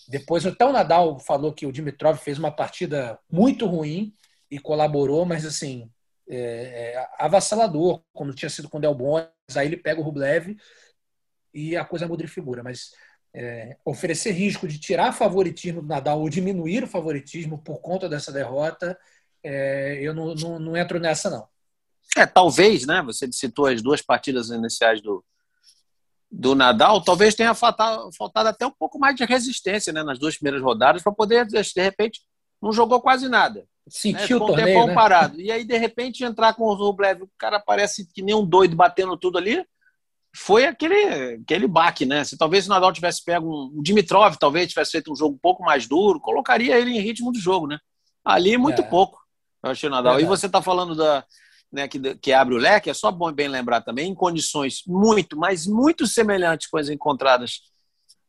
[0.09, 4.13] Depois até o Nadal falou que o Dimitrov fez uma partida muito ruim
[4.51, 5.89] e colaborou, mas assim
[6.29, 9.29] é, é avassalador, como tinha sido com o Del Bones.
[9.57, 10.57] Aí ele pega o Rublev
[11.55, 12.65] e a coisa muda de figura.
[12.65, 12.91] Mas
[13.37, 18.33] é, oferecer risco de tirar favoritismo do Nadal ou diminuir o favoritismo por conta dessa
[18.33, 18.99] derrota,
[19.45, 21.47] é, eu não, não, não, entro nessa, não.
[22.17, 23.03] É, talvez, né?
[23.03, 25.23] Você citou as duas partidas iniciais do,
[26.33, 30.37] do Nadal, talvez tenha faltado, faltado até um pouco mais de resistência né, nas duas
[30.37, 32.23] primeiras rodadas para poder, de repente,
[32.61, 33.67] não jogou quase nada.
[33.87, 34.45] Sentiu né?
[34.45, 34.95] o torneio, um né?
[34.95, 35.39] parado.
[35.39, 38.75] E aí, de repente, entrar com o Rublev, o cara parece que nem um doido
[38.75, 39.63] batendo tudo ali,
[40.37, 42.23] foi aquele, aquele baque, né?
[42.25, 45.39] Se talvez o Nadal tivesse pego um, o Dimitrov, talvez tivesse feito um jogo um
[45.39, 47.79] pouco mais duro, colocaria ele em ritmo do jogo, né?
[48.25, 48.85] Ali muito é.
[48.85, 49.19] pouco,
[49.63, 50.19] eu achei o Nadal.
[50.19, 51.25] É e você está falando da,
[51.73, 55.37] né, que, que abre o leque, é só bom bem lembrar também, em condições muito,
[55.37, 57.61] mas muito semelhantes com as encontradas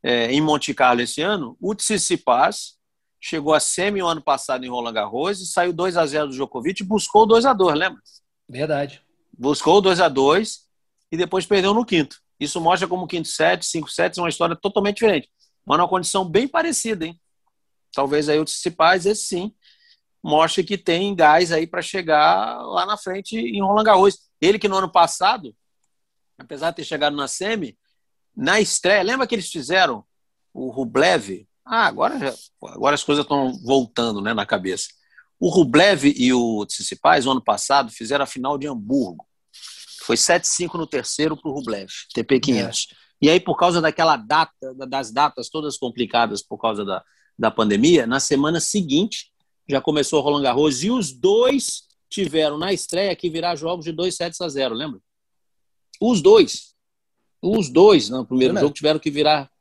[0.03, 2.77] é, em Monte Carlo esse ano, o Tsitsipas
[3.19, 6.33] chegou a semi o ano passado em Roland Garros e saiu 2 a 0 do
[6.33, 8.01] Djokovic e buscou o 2 a 2 lembra?
[8.47, 9.01] Verdade.
[9.37, 10.66] Buscou o 2 a 2
[11.11, 12.17] e depois perdeu no quinto.
[12.39, 15.29] Isso mostra como o quinto set, cinco sets, é uma história totalmente diferente.
[15.65, 17.19] Mas numa condição bem parecida, hein?
[17.93, 19.55] Talvez aí o Tsitsipas, esse sim,
[20.23, 24.19] mostre que tem gás aí para chegar lá na frente em Roland Garros.
[24.39, 25.55] Ele que no ano passado,
[26.37, 27.77] apesar de ter chegado na semi,
[28.35, 30.05] na estreia, lembra que eles fizeram
[30.53, 31.47] o Rublev?
[31.65, 34.89] Ah, agora, agora as coisas estão voltando né, na cabeça.
[35.39, 39.27] O Rublev e o Tsitsipas, no ano passado, fizeram a final de Hamburgo.
[40.07, 42.87] Foi 7-5 no terceiro para o Rublev, TP500.
[42.89, 42.95] É.
[43.21, 47.03] E aí, por causa daquela data, das datas todas complicadas por causa da,
[47.37, 49.33] da pandemia, na semana seguinte
[49.67, 53.91] já começou o Roland Garros e os dois tiveram na estreia que virar jogos de
[53.91, 55.01] 2 sets a 0, lembra?
[55.99, 56.73] Os dois.
[57.41, 59.51] Os dois, no primeiro é jogo, tiveram que virar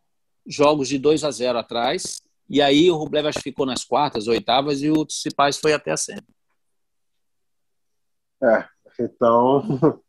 [0.46, 2.22] jogos de 2 a 0 atrás.
[2.48, 5.90] E aí o Rublev acho que ficou nas quartas, oitavas e o Tsitsipas foi até
[5.90, 6.22] a semi.
[8.40, 8.64] É,
[9.00, 10.00] então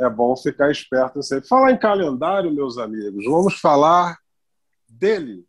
[0.00, 1.46] é bom ficar esperto sempre.
[1.46, 4.18] Falar em calendário, meus amigos, vamos falar
[4.88, 5.44] dele.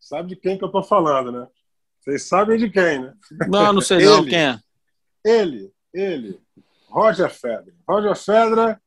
[0.00, 1.48] Sabe de quem que eu estou falando, né?
[2.00, 3.14] Vocês sabem de quem, né?
[3.48, 4.58] Não, não sei não, quem é?
[5.24, 6.38] Ele, ele,
[6.88, 7.74] Roger Federer.
[7.88, 8.78] Roger Federer,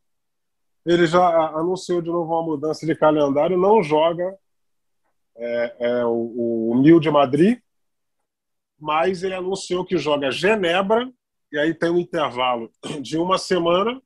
[0.85, 1.25] ele já
[1.57, 4.37] anunciou de novo uma mudança de calendário, não joga
[5.35, 7.59] é, é, o, o Mil de Madrid,
[8.79, 11.11] mas ele anunciou que joga Genebra
[11.51, 14.01] e aí tem um intervalo de uma semana,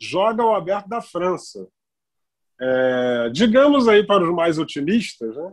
[0.00, 1.66] joga o Aberto da França.
[2.60, 5.52] É, digamos aí para os mais otimistas, né?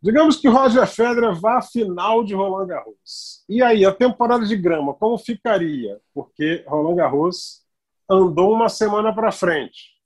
[0.00, 3.44] Digamos que Roger Federer vá à final de Roland Garros.
[3.48, 6.00] E aí, a temporada de grama, como ficaria?
[6.14, 7.64] Porque Roland Garros
[8.08, 9.98] andou uma semana para frente.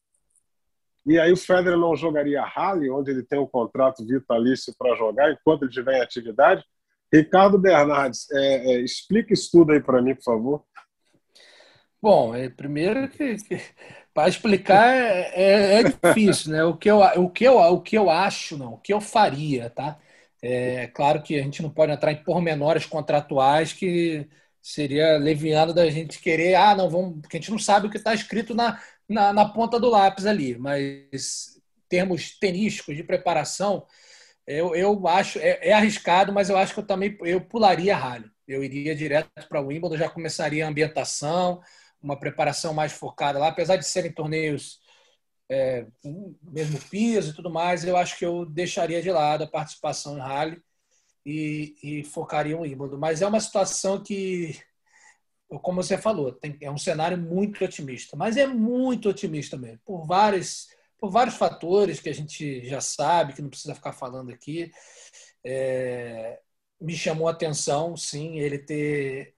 [1.05, 5.33] E aí o Federer não jogaria Rally, onde ele tem um contrato vitalício para jogar
[5.33, 6.65] enquanto ele estiver em atividade.
[7.13, 10.65] Ricardo Bernardes, é, é, explica isso tudo aí para mim, por favor.
[12.03, 13.61] Bom, é, primeiro que, que
[14.13, 16.65] para explicar é, é, é, difícil, né?
[16.65, 19.71] O que, eu, o, que eu, o que eu acho, não, o que eu faria,
[19.71, 19.99] tá?
[20.43, 24.29] É claro que a gente não pode entrar em pormenores contratuais que
[24.61, 27.97] seria leviano da gente querer, ah, não, vamos, porque a gente não sabe o que
[27.99, 33.87] está escrito na, na, na, ponta do lápis ali, mas termos tenísticos de preparação,
[34.47, 38.31] eu, eu acho, é, é, arriscado, mas eu acho que eu também eu pularia rally.
[38.47, 41.63] Eu iria direto para o Wimbledon, já começaria a ambientação,
[42.03, 44.81] uma preparação mais focada lá, apesar de serem torneios
[45.49, 45.87] é,
[46.43, 50.21] mesmo piso e tudo mais, eu acho que eu deixaria de lado a participação em
[50.21, 50.63] rally
[51.27, 52.99] e, e focaria um híbrido.
[52.99, 54.59] Mas é uma situação que,
[55.61, 60.07] como você falou, tem, é um cenário muito otimista, mas é muito otimista mesmo, por
[60.07, 64.71] vários, por vários fatores que a gente já sabe, que não precisa ficar falando aqui.
[65.45, 66.41] É,
[66.81, 69.35] me chamou a atenção, sim, ele ter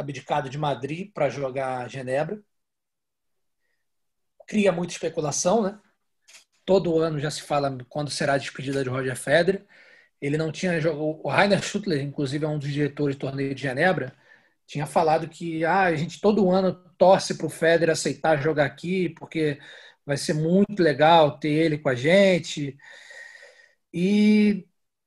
[0.00, 2.40] abdicado de Madrid para jogar Genebra.
[4.46, 5.78] Cria muita especulação, né?
[6.64, 9.66] Todo ano já se fala quando será a despedida de Roger Federer.
[10.20, 11.20] Ele não tinha jogado.
[11.24, 14.14] O Rainer Schuttler, inclusive, é um dos diretores do torneio de Genebra,
[14.70, 19.08] tinha falado que ah, a gente todo ano torce para o Federer aceitar jogar aqui,
[19.10, 19.58] porque
[20.06, 22.78] vai ser muito legal ter ele com a gente.
[23.92, 24.66] E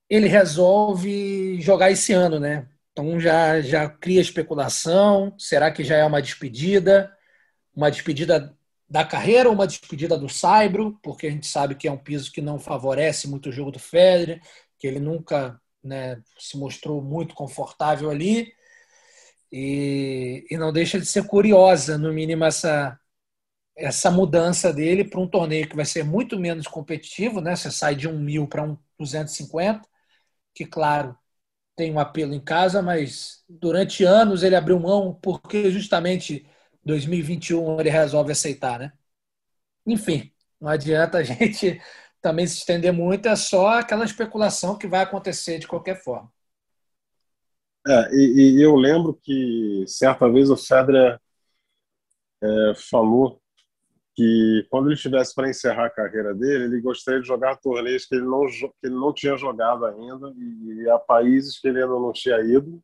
[0.09, 2.67] ele resolve jogar esse ano, né?
[2.93, 5.35] Então já, já cria especulação.
[5.37, 7.11] Será que já é uma despedida?
[7.75, 8.55] Uma despedida
[8.89, 10.97] da carreira ou uma despedida do Saibro?
[11.03, 13.79] Porque a gente sabe que é um piso que não favorece muito o jogo do
[13.79, 14.41] Federer
[14.83, 18.53] que ele nunca né, se mostrou muito confortável ali.
[19.49, 22.99] E, e não deixa de ser curiosa, no mínimo, essa,
[23.77, 27.55] essa mudança dele para um torneio que vai ser muito menos competitivo, né?
[27.55, 29.87] Você sai de um mil para um 250,
[30.53, 31.17] que, claro,
[31.75, 36.45] tem um apelo em casa, mas durante anos ele abriu mão porque justamente
[36.83, 38.93] 2021 ele resolve aceitar, né?
[39.85, 41.81] Enfim, não adianta a gente
[42.21, 46.31] também se estender muito, é só aquela especulação que vai acontecer de qualquer forma.
[47.85, 51.19] É, e, e eu lembro que certa vez o Federer
[52.41, 53.42] é, falou
[54.15, 58.15] que quando ele estivesse para encerrar a carreira dele, ele gostaria de jogar torneios que
[58.15, 61.93] ele não, que ele não tinha jogado ainda e, e a países que ele ainda
[61.93, 62.81] não tinha ido,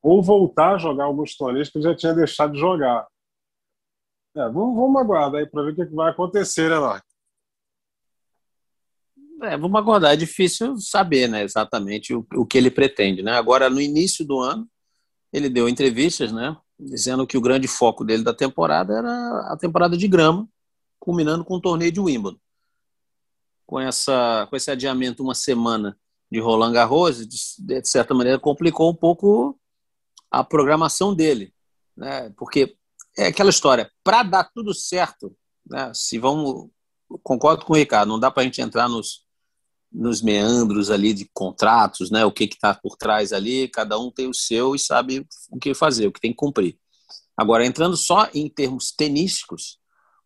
[0.00, 3.06] ou voltar a jogar alguns torneios que ele já tinha deixado de jogar.
[4.36, 7.04] É, vamos, vamos aguardar aí para ver o que vai acontecer, né, Mark?
[9.42, 10.12] É, vamos aguardar.
[10.12, 13.32] É difícil saber, né, exatamente o, o que ele pretende, né?
[13.32, 14.68] Agora, no início do ano,
[15.32, 19.96] ele deu entrevistas, né, dizendo que o grande foco dele da temporada era a temporada
[19.96, 20.48] de grama,
[20.98, 22.38] culminando com o torneio de Wimbledon.
[23.66, 25.98] Com essa, com esse adiamento uma semana
[26.30, 29.58] de Roland Garros, de, de certa maneira complicou um pouco
[30.30, 31.52] a programação dele,
[31.96, 32.30] né?
[32.36, 32.76] Porque
[33.16, 35.36] é aquela história, para dar tudo certo,
[35.66, 35.92] né?
[35.94, 36.70] Se vamos
[37.22, 39.26] concordo com o Ricardo, não dá para a gente entrar nos,
[39.90, 42.24] nos meandros ali de contratos, né?
[42.24, 45.74] O que está por trás ali, cada um tem o seu e sabe o que
[45.74, 46.78] fazer, o que tem que cumprir.
[47.36, 49.78] Agora, entrando só em termos tenísticos,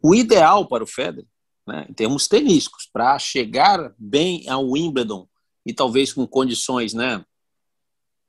[0.02, 1.28] o ideal para o Federer,
[1.66, 5.28] né, em termos tenísticos, para chegar bem ao Wimbledon
[5.64, 7.24] e talvez com condições, né,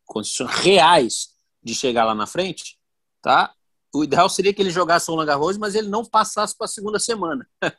[0.05, 1.29] condições reais
[1.63, 2.77] de chegar lá na frente,
[3.21, 3.53] tá?
[3.95, 6.67] O ideal seria que ele jogasse o Roland Garros, mas ele não passasse para a
[6.67, 7.47] segunda semana.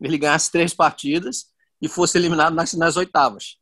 [0.00, 1.46] ele ganhasse três partidas
[1.80, 3.56] e fosse eliminado nas, nas oitavas.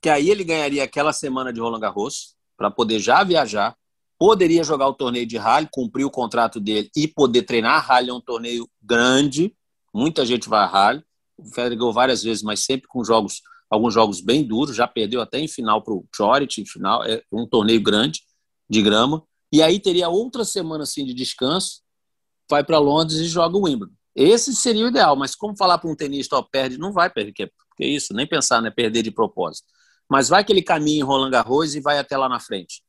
[0.00, 3.76] Que aí ele ganharia aquela semana de Roland Garros para poder já viajar,
[4.18, 7.86] poderia jogar o torneio de rally, cumprir o contrato dele e poder treinar.
[7.86, 9.54] Rally é um torneio grande,
[9.94, 11.02] muita gente vai a rally.
[11.36, 14.74] O Federer ganhou várias vezes, mas sempre com jogos, alguns jogos bem duros.
[14.74, 17.04] Já perdeu até em final para o Chorit, em final.
[17.04, 18.22] É um torneio grande
[18.68, 19.22] de grama.
[19.52, 21.80] E aí teria outra semana assim de descanso,
[22.50, 23.94] vai para Londres e joga o Wimbledon.
[24.20, 27.32] Esse seria o ideal, mas como falar para um tenista, ó, perde, não vai perder,
[27.68, 29.68] porque é isso, nem pensar, né, perder de propósito.
[30.10, 32.82] Mas vai que ele caminha em Roland Garros e vai até lá na frente.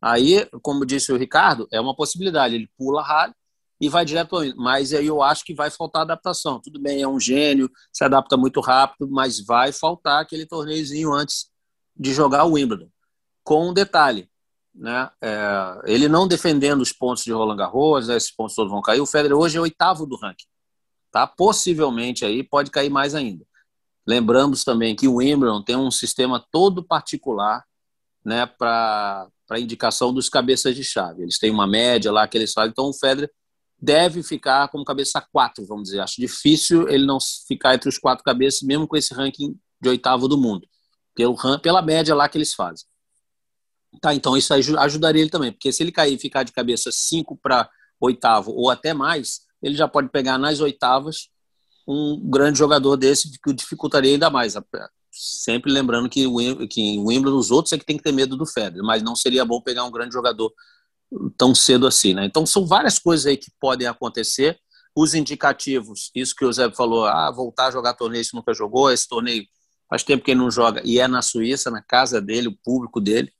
[0.00, 3.32] Aí, como disse o Ricardo, é uma possibilidade, ele pula rally
[3.80, 6.60] e vai direto ao Mas aí eu acho que vai faltar adaptação.
[6.60, 11.50] Tudo bem, é um gênio, se adapta muito rápido, mas vai faltar aquele torneiozinho antes
[11.96, 12.88] de jogar o Wimbledon.
[13.42, 14.30] Com um detalhe,
[14.72, 15.10] né?
[15.20, 19.00] É, ele não defendendo os pontos de Roland Garros, né, esses pontos todos vão cair.
[19.00, 20.46] O Federer hoje é oitavo do ranking,
[21.16, 21.26] tá?
[21.26, 23.42] Possivelmente aí pode cair mais ainda.
[24.06, 27.64] Lembramos também que o Wimbledon tem um sistema todo particular,
[28.22, 31.22] né, para indicação dos cabeças de chave.
[31.22, 32.70] Eles têm uma média lá que eles fazem.
[32.70, 33.30] Então o Federer
[33.80, 36.00] deve ficar como cabeça 4, vamos dizer.
[36.00, 37.16] Acho difícil ele não
[37.48, 40.68] ficar entre os quatro cabeças, mesmo com esse ranking de oitavo do mundo,
[41.14, 42.86] pelo, pela média lá que eles fazem.
[44.02, 47.38] Tá, então isso ajudaria ele também, porque se ele cair e ficar de cabeça 5
[47.38, 51.28] para oitavo ou até mais, ele já pode pegar nas oitavas
[51.86, 54.54] um grande jogador desse que dificultaria ainda mais.
[55.10, 56.26] Sempre lembrando que,
[56.66, 59.14] que em Wimbledon os outros é que tem que ter medo do Federer, mas não
[59.14, 60.52] seria bom pegar um grande jogador
[61.38, 62.24] tão cedo assim, né?
[62.24, 64.58] Então são várias coisas aí que podem acontecer.
[64.94, 68.90] Os indicativos, isso que o Zé falou, ah, voltar a jogar torneio se nunca jogou,
[68.90, 69.44] esse torneio
[69.88, 73.00] faz tempo que ele não joga e é na Suíça, na casa dele, o público
[73.00, 73.30] dele,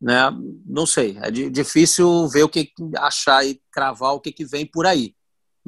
[0.00, 0.30] né?
[0.66, 4.86] Não sei, é difícil ver o que achar e cravar o que, que vem por
[4.86, 5.14] aí.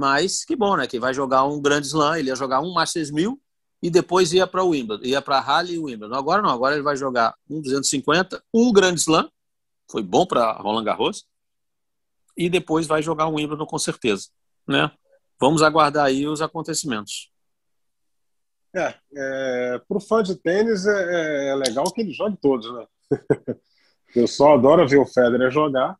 [0.00, 0.86] Mas que bom, né?
[0.86, 3.38] Que vai jogar um grande slam, ele ia jogar um Masters 1000
[3.82, 6.14] e depois ia para o Wimbledon, ia para Rally e Wimbledon.
[6.14, 9.30] Agora não, agora ele vai jogar um 250, um grande slam
[9.90, 11.26] foi bom para Roland Garros.
[12.34, 14.28] E depois vai jogar o Wimbledon com certeza,
[14.66, 14.90] né?
[15.38, 17.30] Vamos aguardar aí os acontecimentos.
[18.74, 22.86] É, é para o fã de tênis é, é, legal que ele jogue todos, né?
[24.16, 25.98] Eu só adoro ver o Federer jogar.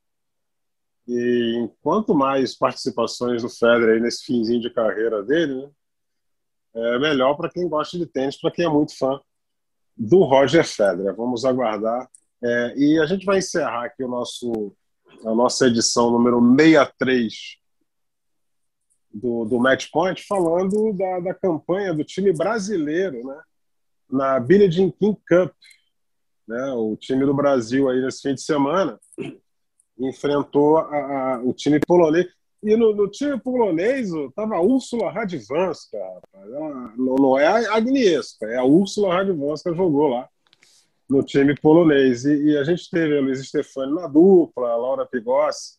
[1.12, 5.70] E quanto mais participações do Federer nesse finzinho de carreira dele, né,
[6.72, 9.20] é melhor para quem gosta de tênis, para quem é muito fã
[9.96, 11.16] do Roger Federer.
[11.16, 12.08] Vamos aguardar
[12.40, 14.72] é, e a gente vai encerrar aqui o nosso,
[15.24, 17.58] a nossa edição número 63
[19.12, 23.42] do, do Match Point falando da, da campanha do time brasileiro né,
[24.08, 25.52] na Billie Jean King Cup.
[26.46, 28.96] Né, o time do Brasil aí nesse fim de semana
[30.00, 32.26] enfrentou a, a, o time polonês.
[32.62, 35.98] E no, no time polonês estava a Úrsula Radvanska,
[36.96, 40.28] não, não é a Agnieszka, é a Úrsula Radvanska jogou lá
[41.08, 42.24] no time polonês.
[42.24, 45.78] E, e, a gente teve a Luiz Stefani na dupla, a Laura Pigossi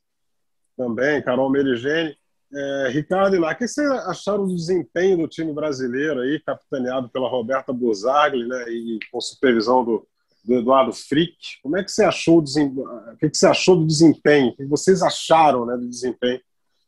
[0.76, 2.16] também, Carol Merigene.
[2.54, 7.30] É, Ricardo Iná, o que vocês acharam do desempenho do time brasileiro aí, capitaneado pela
[7.30, 10.06] Roberta Buzagli, né, e com supervisão do,
[10.44, 11.62] do Eduardo Frick?
[11.62, 14.50] Como é que você achou o, o que, você achou do desempenho?
[14.50, 16.42] O que vocês acharam né, do desempenho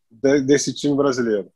[0.09, 1.51] de, desse time brasileiro?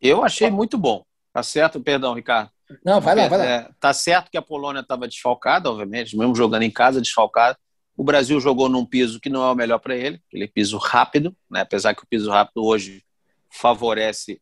[0.00, 1.04] Eu achei muito bom.
[1.32, 1.78] Tá certo?
[1.80, 2.50] Perdão, Ricardo.
[2.82, 3.44] Não, vai lá, vai lá.
[3.44, 7.58] É, tá certo que a Polônia estava desfalcada, obviamente, mesmo jogando em casa, desfalcada.
[7.94, 11.36] O Brasil jogou num piso que não é o melhor para ele, aquele piso rápido,
[11.50, 11.60] né?
[11.60, 13.04] apesar que o piso rápido hoje
[13.50, 14.40] favorece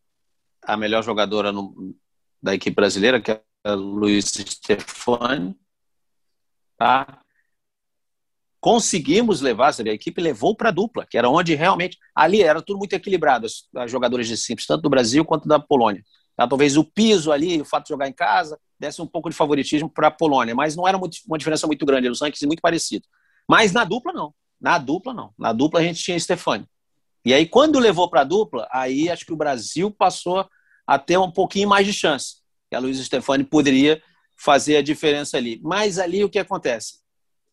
[0.61, 1.93] a melhor jogadora no,
[2.41, 5.53] da equipe brasileira, que é a Luiz Stefani.
[6.77, 7.19] Tá?
[8.59, 9.91] Conseguimos levar, sabe?
[9.91, 11.97] a equipe levou para a dupla, que era onde realmente.
[12.15, 15.59] Ali era tudo muito equilibrado, as, as jogadoras de simples, tanto do Brasil quanto da
[15.59, 16.03] Polônia.
[16.35, 16.47] Tá?
[16.47, 19.89] Talvez o piso ali, o fato de jogar em casa, desse um pouco de favoritismo
[19.89, 23.07] para a Polônia, mas não era muito, uma diferença muito grande, os rankings muito parecidos.
[23.47, 24.33] Mas na dupla, não.
[24.59, 25.33] Na dupla, não.
[25.37, 26.67] Na dupla a gente tinha Stefani.
[27.23, 30.47] E aí, quando levou para a dupla, aí acho que o Brasil passou
[30.85, 32.37] a ter um pouquinho mais de chance.
[32.71, 34.01] E a Luísa Stefani poderia
[34.37, 35.59] fazer a diferença ali.
[35.63, 36.99] Mas ali o que acontece?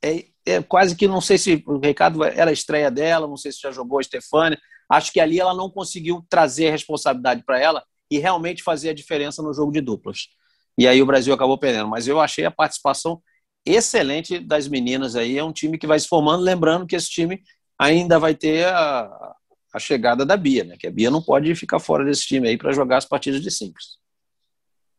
[0.04, 3.52] É, é, quase que não sei se o recado era a estreia dela, não sei
[3.52, 4.58] se já jogou a Stefani.
[4.90, 9.42] Acho que ali ela não conseguiu trazer responsabilidade para ela e realmente fazer a diferença
[9.42, 10.28] no jogo de duplas.
[10.76, 11.88] E aí o Brasil acabou perdendo.
[11.88, 13.22] Mas eu achei a participação
[13.64, 15.38] excelente das meninas aí.
[15.38, 16.42] É um time que vai se formando.
[16.42, 17.42] Lembrando que esse time
[17.78, 19.34] ainda vai ter a,
[19.72, 20.76] a chegada da Bia, né?
[20.78, 23.50] Que a Bia não pode ficar fora desse time aí para jogar as partidas de
[23.50, 24.01] simples.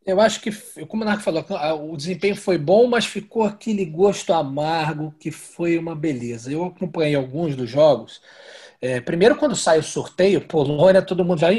[0.06, 0.52] Eu acho que,
[0.86, 1.46] como o Narco falou,
[1.92, 6.52] o desempenho foi bom, mas ficou aquele gosto amargo que foi uma beleza.
[6.52, 8.22] Eu acompanhei alguns dos jogos.
[8.82, 11.52] É, primeiro, quando sai o sorteio, Polônia, todo mundo já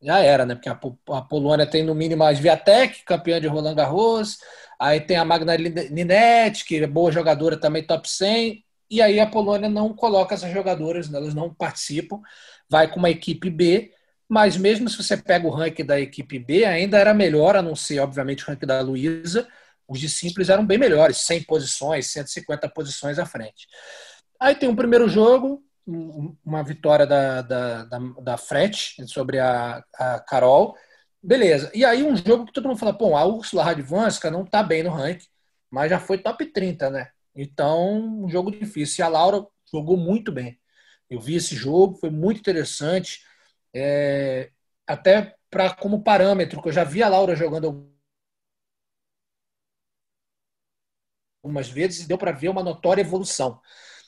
[0.00, 0.54] já era, né?
[0.54, 4.38] Porque a, Polônia tem no mínimo a Sviatek, campeã de Roland Garros,
[4.78, 9.26] aí tem a Magna Linette, que é boa jogadora também, top 100, e aí a
[9.26, 11.18] Polônia não coloca essas jogadoras, né?
[11.18, 12.20] elas não participam,
[12.68, 13.92] vai com uma equipe B,
[14.28, 17.74] mas mesmo se você pega o ranking da equipe B, ainda era melhor, a não
[17.74, 19.48] ser, obviamente, o ranking da Luísa,
[19.88, 23.66] os de simples eram bem melhores, 100 posições, 150 posições à frente.
[24.38, 25.62] Aí tem um primeiro jogo,
[26.44, 30.76] uma vitória da, da, da, da Fret sobre a, a Carol.
[31.22, 31.70] Beleza.
[31.74, 34.82] E aí um jogo que todo mundo fala, pô, a Ursula Radvanska não tá bem
[34.82, 35.26] no ranking,
[35.70, 37.08] mas já foi top 30, né?
[37.34, 39.02] Então, um jogo difícil.
[39.02, 40.58] E a Laura jogou muito bem.
[41.08, 43.20] Eu vi esse jogo, foi muito interessante.
[43.74, 44.50] É,
[44.86, 47.90] até para como parâmetro, que eu já vi a Laura jogando
[51.42, 53.60] algumas vezes e deu para ver uma notória evolução.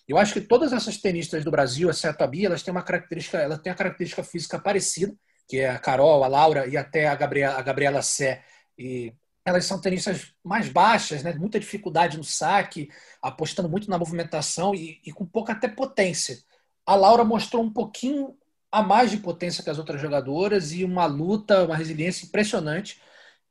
[0.07, 3.39] Eu acho que todas essas tenistas do Brasil, exceto a Bia, elas têm uma característica,
[3.39, 5.15] ela tem a característica física parecida,
[5.49, 8.45] que é a Carol, a Laura e até a Gabriela, a Gabriela Sé.
[8.77, 11.33] E elas são tenistas mais baixas, né?
[11.35, 12.89] muita dificuldade no saque,
[13.23, 16.39] apostando muito na movimentação e, e com pouca até potência.
[16.85, 18.37] A Laura mostrou um pouquinho
[18.71, 23.01] a mais de potência que as outras jogadoras e uma luta, uma resiliência impressionante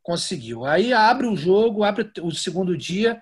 [0.02, 0.66] conseguiu.
[0.66, 3.22] Aí abre o jogo, abre o segundo dia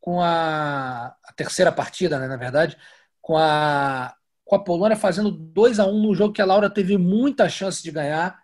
[0.00, 2.76] com a, a terceira partida, né, na verdade,
[3.20, 4.14] com a,
[4.44, 7.48] com a Polônia fazendo 2 a 1 um no jogo que a Laura teve muita
[7.48, 8.40] chance de ganhar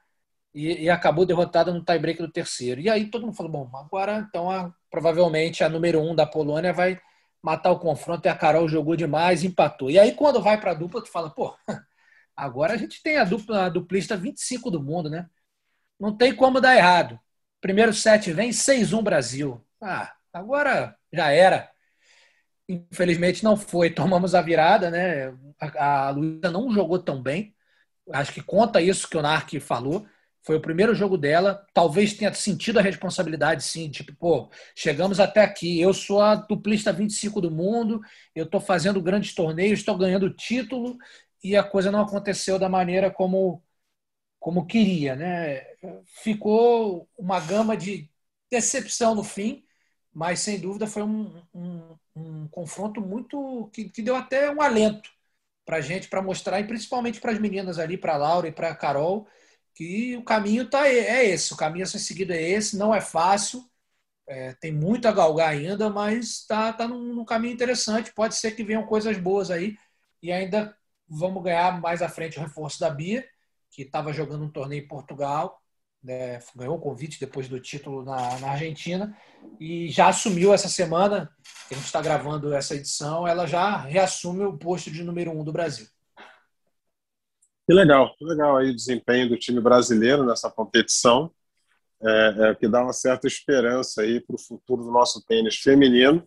[0.54, 2.80] e, e acabou derrotada no tie-break do terceiro.
[2.80, 6.72] E aí todo mundo falou, bom, agora então a, provavelmente a número um da Polônia
[6.72, 7.00] vai
[7.42, 9.90] matar o confronto e a Carol jogou demais, empatou.
[9.90, 11.54] E aí quando vai para a dupla, tu fala, pô,
[12.36, 15.28] agora a gente tem a dupla a duplista 25 do mundo, né?
[15.98, 17.18] Não tem como dar errado.
[17.60, 19.64] Primeiro set vem 6-1 Brasil.
[19.80, 21.70] Ah, agora já era.
[22.68, 23.90] Infelizmente não foi.
[23.94, 25.34] Tomamos a virada, né?
[25.60, 27.54] A, a Luísa não jogou tão bem.
[28.12, 30.06] Acho que conta isso que o Nark falou.
[30.42, 31.66] Foi o primeiro jogo dela.
[31.74, 33.90] Talvez tenha sentido a responsabilidade, sim.
[33.90, 35.80] Tipo, pô, chegamos até aqui.
[35.80, 38.00] Eu sou a duplista 25 do mundo.
[38.32, 40.96] Eu estou fazendo grandes torneios, estou ganhando título.
[41.50, 43.62] E a coisa não aconteceu da maneira como,
[44.40, 45.64] como queria, né?
[46.22, 48.10] Ficou uma gama de
[48.50, 49.64] decepção no fim,
[50.12, 53.70] mas sem dúvida foi um, um, um confronto muito.
[53.72, 55.10] Que, que deu até um alento
[55.64, 58.52] para a gente, para mostrar, e principalmente para as meninas ali, para a Laura e
[58.52, 59.26] para a Carol
[59.76, 63.00] que o caminho tá, é esse, o caminho a ser seguido é esse, não é
[63.00, 63.62] fácil,
[64.26, 68.52] é, tem muito a galgar ainda, mas está tá num, num, caminho interessante, pode ser
[68.52, 69.76] que venham coisas boas aí,
[70.22, 70.76] e ainda
[71.08, 73.24] vamos ganhar mais à frente o reforço da Bia,
[73.70, 75.60] que estava jogando um torneio em Portugal,
[76.02, 79.16] né, ganhou o convite depois do título na, na Argentina,
[79.58, 81.30] e já assumiu essa semana,
[81.68, 85.42] que a gente está gravando essa edição, ela já reassume o posto de número um
[85.42, 85.86] do Brasil.
[87.66, 91.32] Que legal, que legal aí o desempenho do time brasileiro nessa competição,
[92.00, 96.26] é, é que dá uma certa esperança aí para o futuro do nosso tênis feminino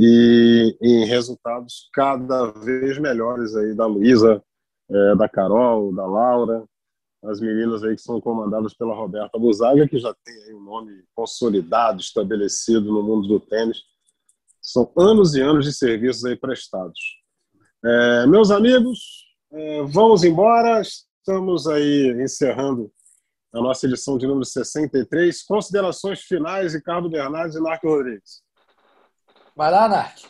[0.00, 4.40] e em resultados cada vez melhores aí da Luísa,
[4.88, 6.64] é, da Carol, da Laura,
[7.24, 11.02] as meninas aí que são comandadas pela Roberta Buzaga, que já tem aí um nome
[11.16, 13.78] consolidado, estabelecido no mundo do tênis.
[14.62, 17.00] São anos e anos de serviços aí prestados.
[17.84, 22.88] É, meus amigos, é, vamos embora, estamos aí encerrando
[23.52, 25.42] a nossa edição de número 63.
[25.42, 28.46] Considerações finais, Ricardo Bernardes e Narco Rodrigues.
[29.58, 30.20] Vai lá, Narc.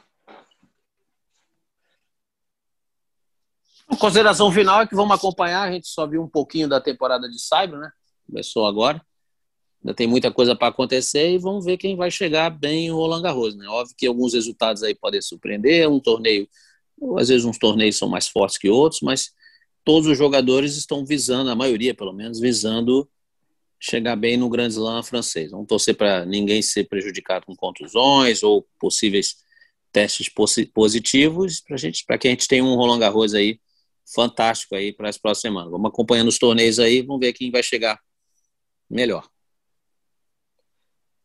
[3.87, 5.69] A consideração final é que vamos acompanhar.
[5.69, 7.91] A gente só viu um pouquinho da temporada de Cyber, né?
[8.27, 9.05] Começou agora.
[9.85, 13.21] Ainda tem muita coisa para acontecer e vamos ver quem vai chegar bem em Roland
[13.21, 13.69] Garros, né?
[13.69, 15.87] Óbvio que alguns resultados aí podem surpreender.
[15.91, 16.49] Um torneio
[17.19, 19.31] às vezes uns torneios são mais fortes que outros, mas
[19.85, 23.07] todos os jogadores estão visando, a maioria pelo menos, visando
[23.81, 25.53] chegar bem no Grand Slam francês.
[25.53, 29.37] Não torcer para ninguém ser prejudicado com contusões ou possíveis
[29.93, 30.31] testes
[30.73, 33.59] positivos para gente, para que a gente tenha um Roland Garros aí
[34.15, 35.71] fantástico aí para as próximas semanas.
[35.71, 37.99] Vamos acompanhando os torneios aí, vamos ver quem vai chegar
[38.89, 39.29] melhor.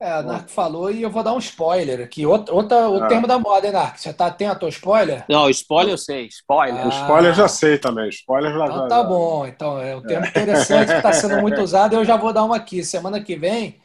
[0.03, 2.25] É, a Narc falou e eu vou dar um spoiler aqui.
[2.25, 3.07] Outra, outra, o ah.
[3.07, 3.97] termo da moda, hein, Narc?
[3.97, 5.23] Você tá atento ao spoiler?
[5.29, 6.25] Não, spoiler eu sei.
[6.25, 6.81] Spoiler.
[6.81, 6.87] Ah.
[6.87, 8.09] O spoiler eu já sei também.
[8.09, 9.47] Spoiler já Então tá bom.
[9.47, 11.95] Então, é um termo interessante que está sendo muito usado.
[11.95, 12.83] Eu já vou dar uma aqui.
[12.83, 13.79] Semana que vem,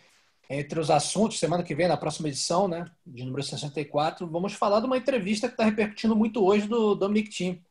[0.50, 4.80] entre os assuntos, semana que vem, na próxima edição, né, de número 64, vamos falar
[4.80, 7.62] de uma entrevista que está repercutindo muito hoje do Dominic Thiem.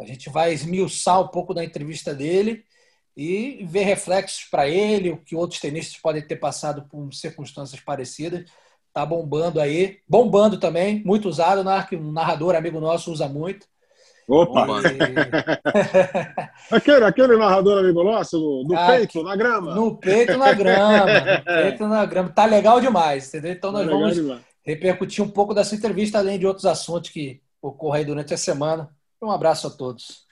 [0.00, 2.64] A gente vai esmiuçar um pouco da entrevista dele
[3.16, 8.44] e ver reflexos para ele, o que outros tenistas podem ter passado por circunstâncias parecidas.
[8.92, 9.98] Tá bombando aí.
[10.08, 13.66] Bombando também, muito usado, um narrador amigo nosso usa muito.
[14.28, 14.66] Opa!
[14.88, 14.98] E...
[16.74, 19.74] aquele, aquele narrador amigo nosso, no, no ah, peito, na grama.
[19.74, 21.20] No peito, na grama.
[21.20, 22.28] No peito, na grama.
[22.30, 23.52] Tá legal demais, entendeu?
[23.52, 24.40] Então nós tá vamos demais.
[24.62, 28.88] repercutir um pouco dessa entrevista, além de outros assuntos que ocorrem aí durante a semana.
[29.20, 30.23] Um abraço a todos.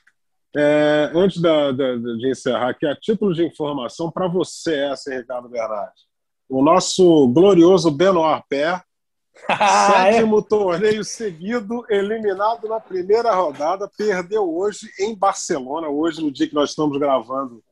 [0.54, 5.48] É, antes da, da, de encerrar aqui, a título de informação para você, essa, Ricardo
[5.48, 6.02] Bernardi.
[6.48, 8.82] O nosso glorioso Benoit Pé,
[9.48, 10.42] ah, sétimo é?
[10.42, 16.70] torneio seguido, eliminado na primeira rodada, perdeu hoje em Barcelona, hoje, no dia que nós
[16.70, 17.62] estamos gravando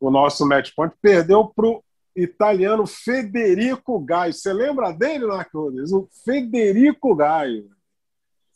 [0.00, 1.84] o nosso match point, perdeu para o
[2.16, 4.32] italiano Federico Gaio.
[4.32, 5.92] Você lembra dele, Narcones?
[5.92, 7.70] O Federico Gaio.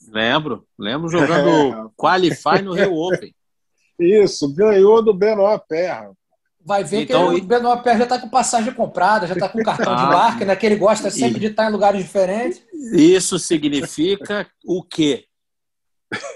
[0.09, 1.49] Lembro, lembro jogando
[1.87, 1.91] é.
[1.97, 3.36] Qualify no Rio Open.
[3.99, 6.13] Isso, ganhou do Benoit Perra.
[6.65, 9.63] vai ver então, que o Benoit Paire já está com passagem comprada, já está com
[9.63, 10.57] cartão ah, de barca, né?
[10.57, 11.41] Que ele gosta sempre e...
[11.41, 12.63] de estar em lugares diferentes.
[12.93, 15.25] Isso significa o quê?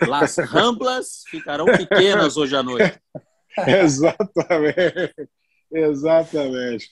[0.06, 2.98] Las Ramblas ficarão pequenas hoje à noite.
[3.66, 5.28] Exatamente.
[5.72, 6.90] Exatamente.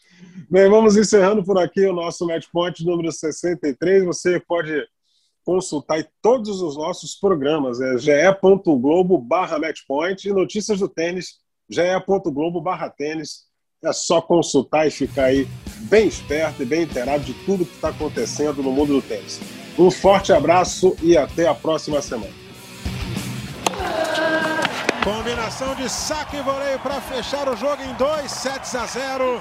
[0.48, 4.04] Bem, vamos encerrando por aqui o nosso Match Point número 63.
[4.04, 4.86] Você pode
[5.48, 11.36] consultar todos os nossos programas, é ge.globo barra matchpoint e notícias do tênis,
[11.70, 13.46] ge.globo barra tênis.
[13.82, 15.48] É só consultar e ficar aí
[15.88, 19.40] bem esperto e bem inteirado de tudo que está acontecendo no mundo do tênis.
[19.78, 22.34] Um forte abraço e até a próxima semana.
[25.02, 29.40] Combinação de saque e voleio para fechar o jogo em 2 sets a 0.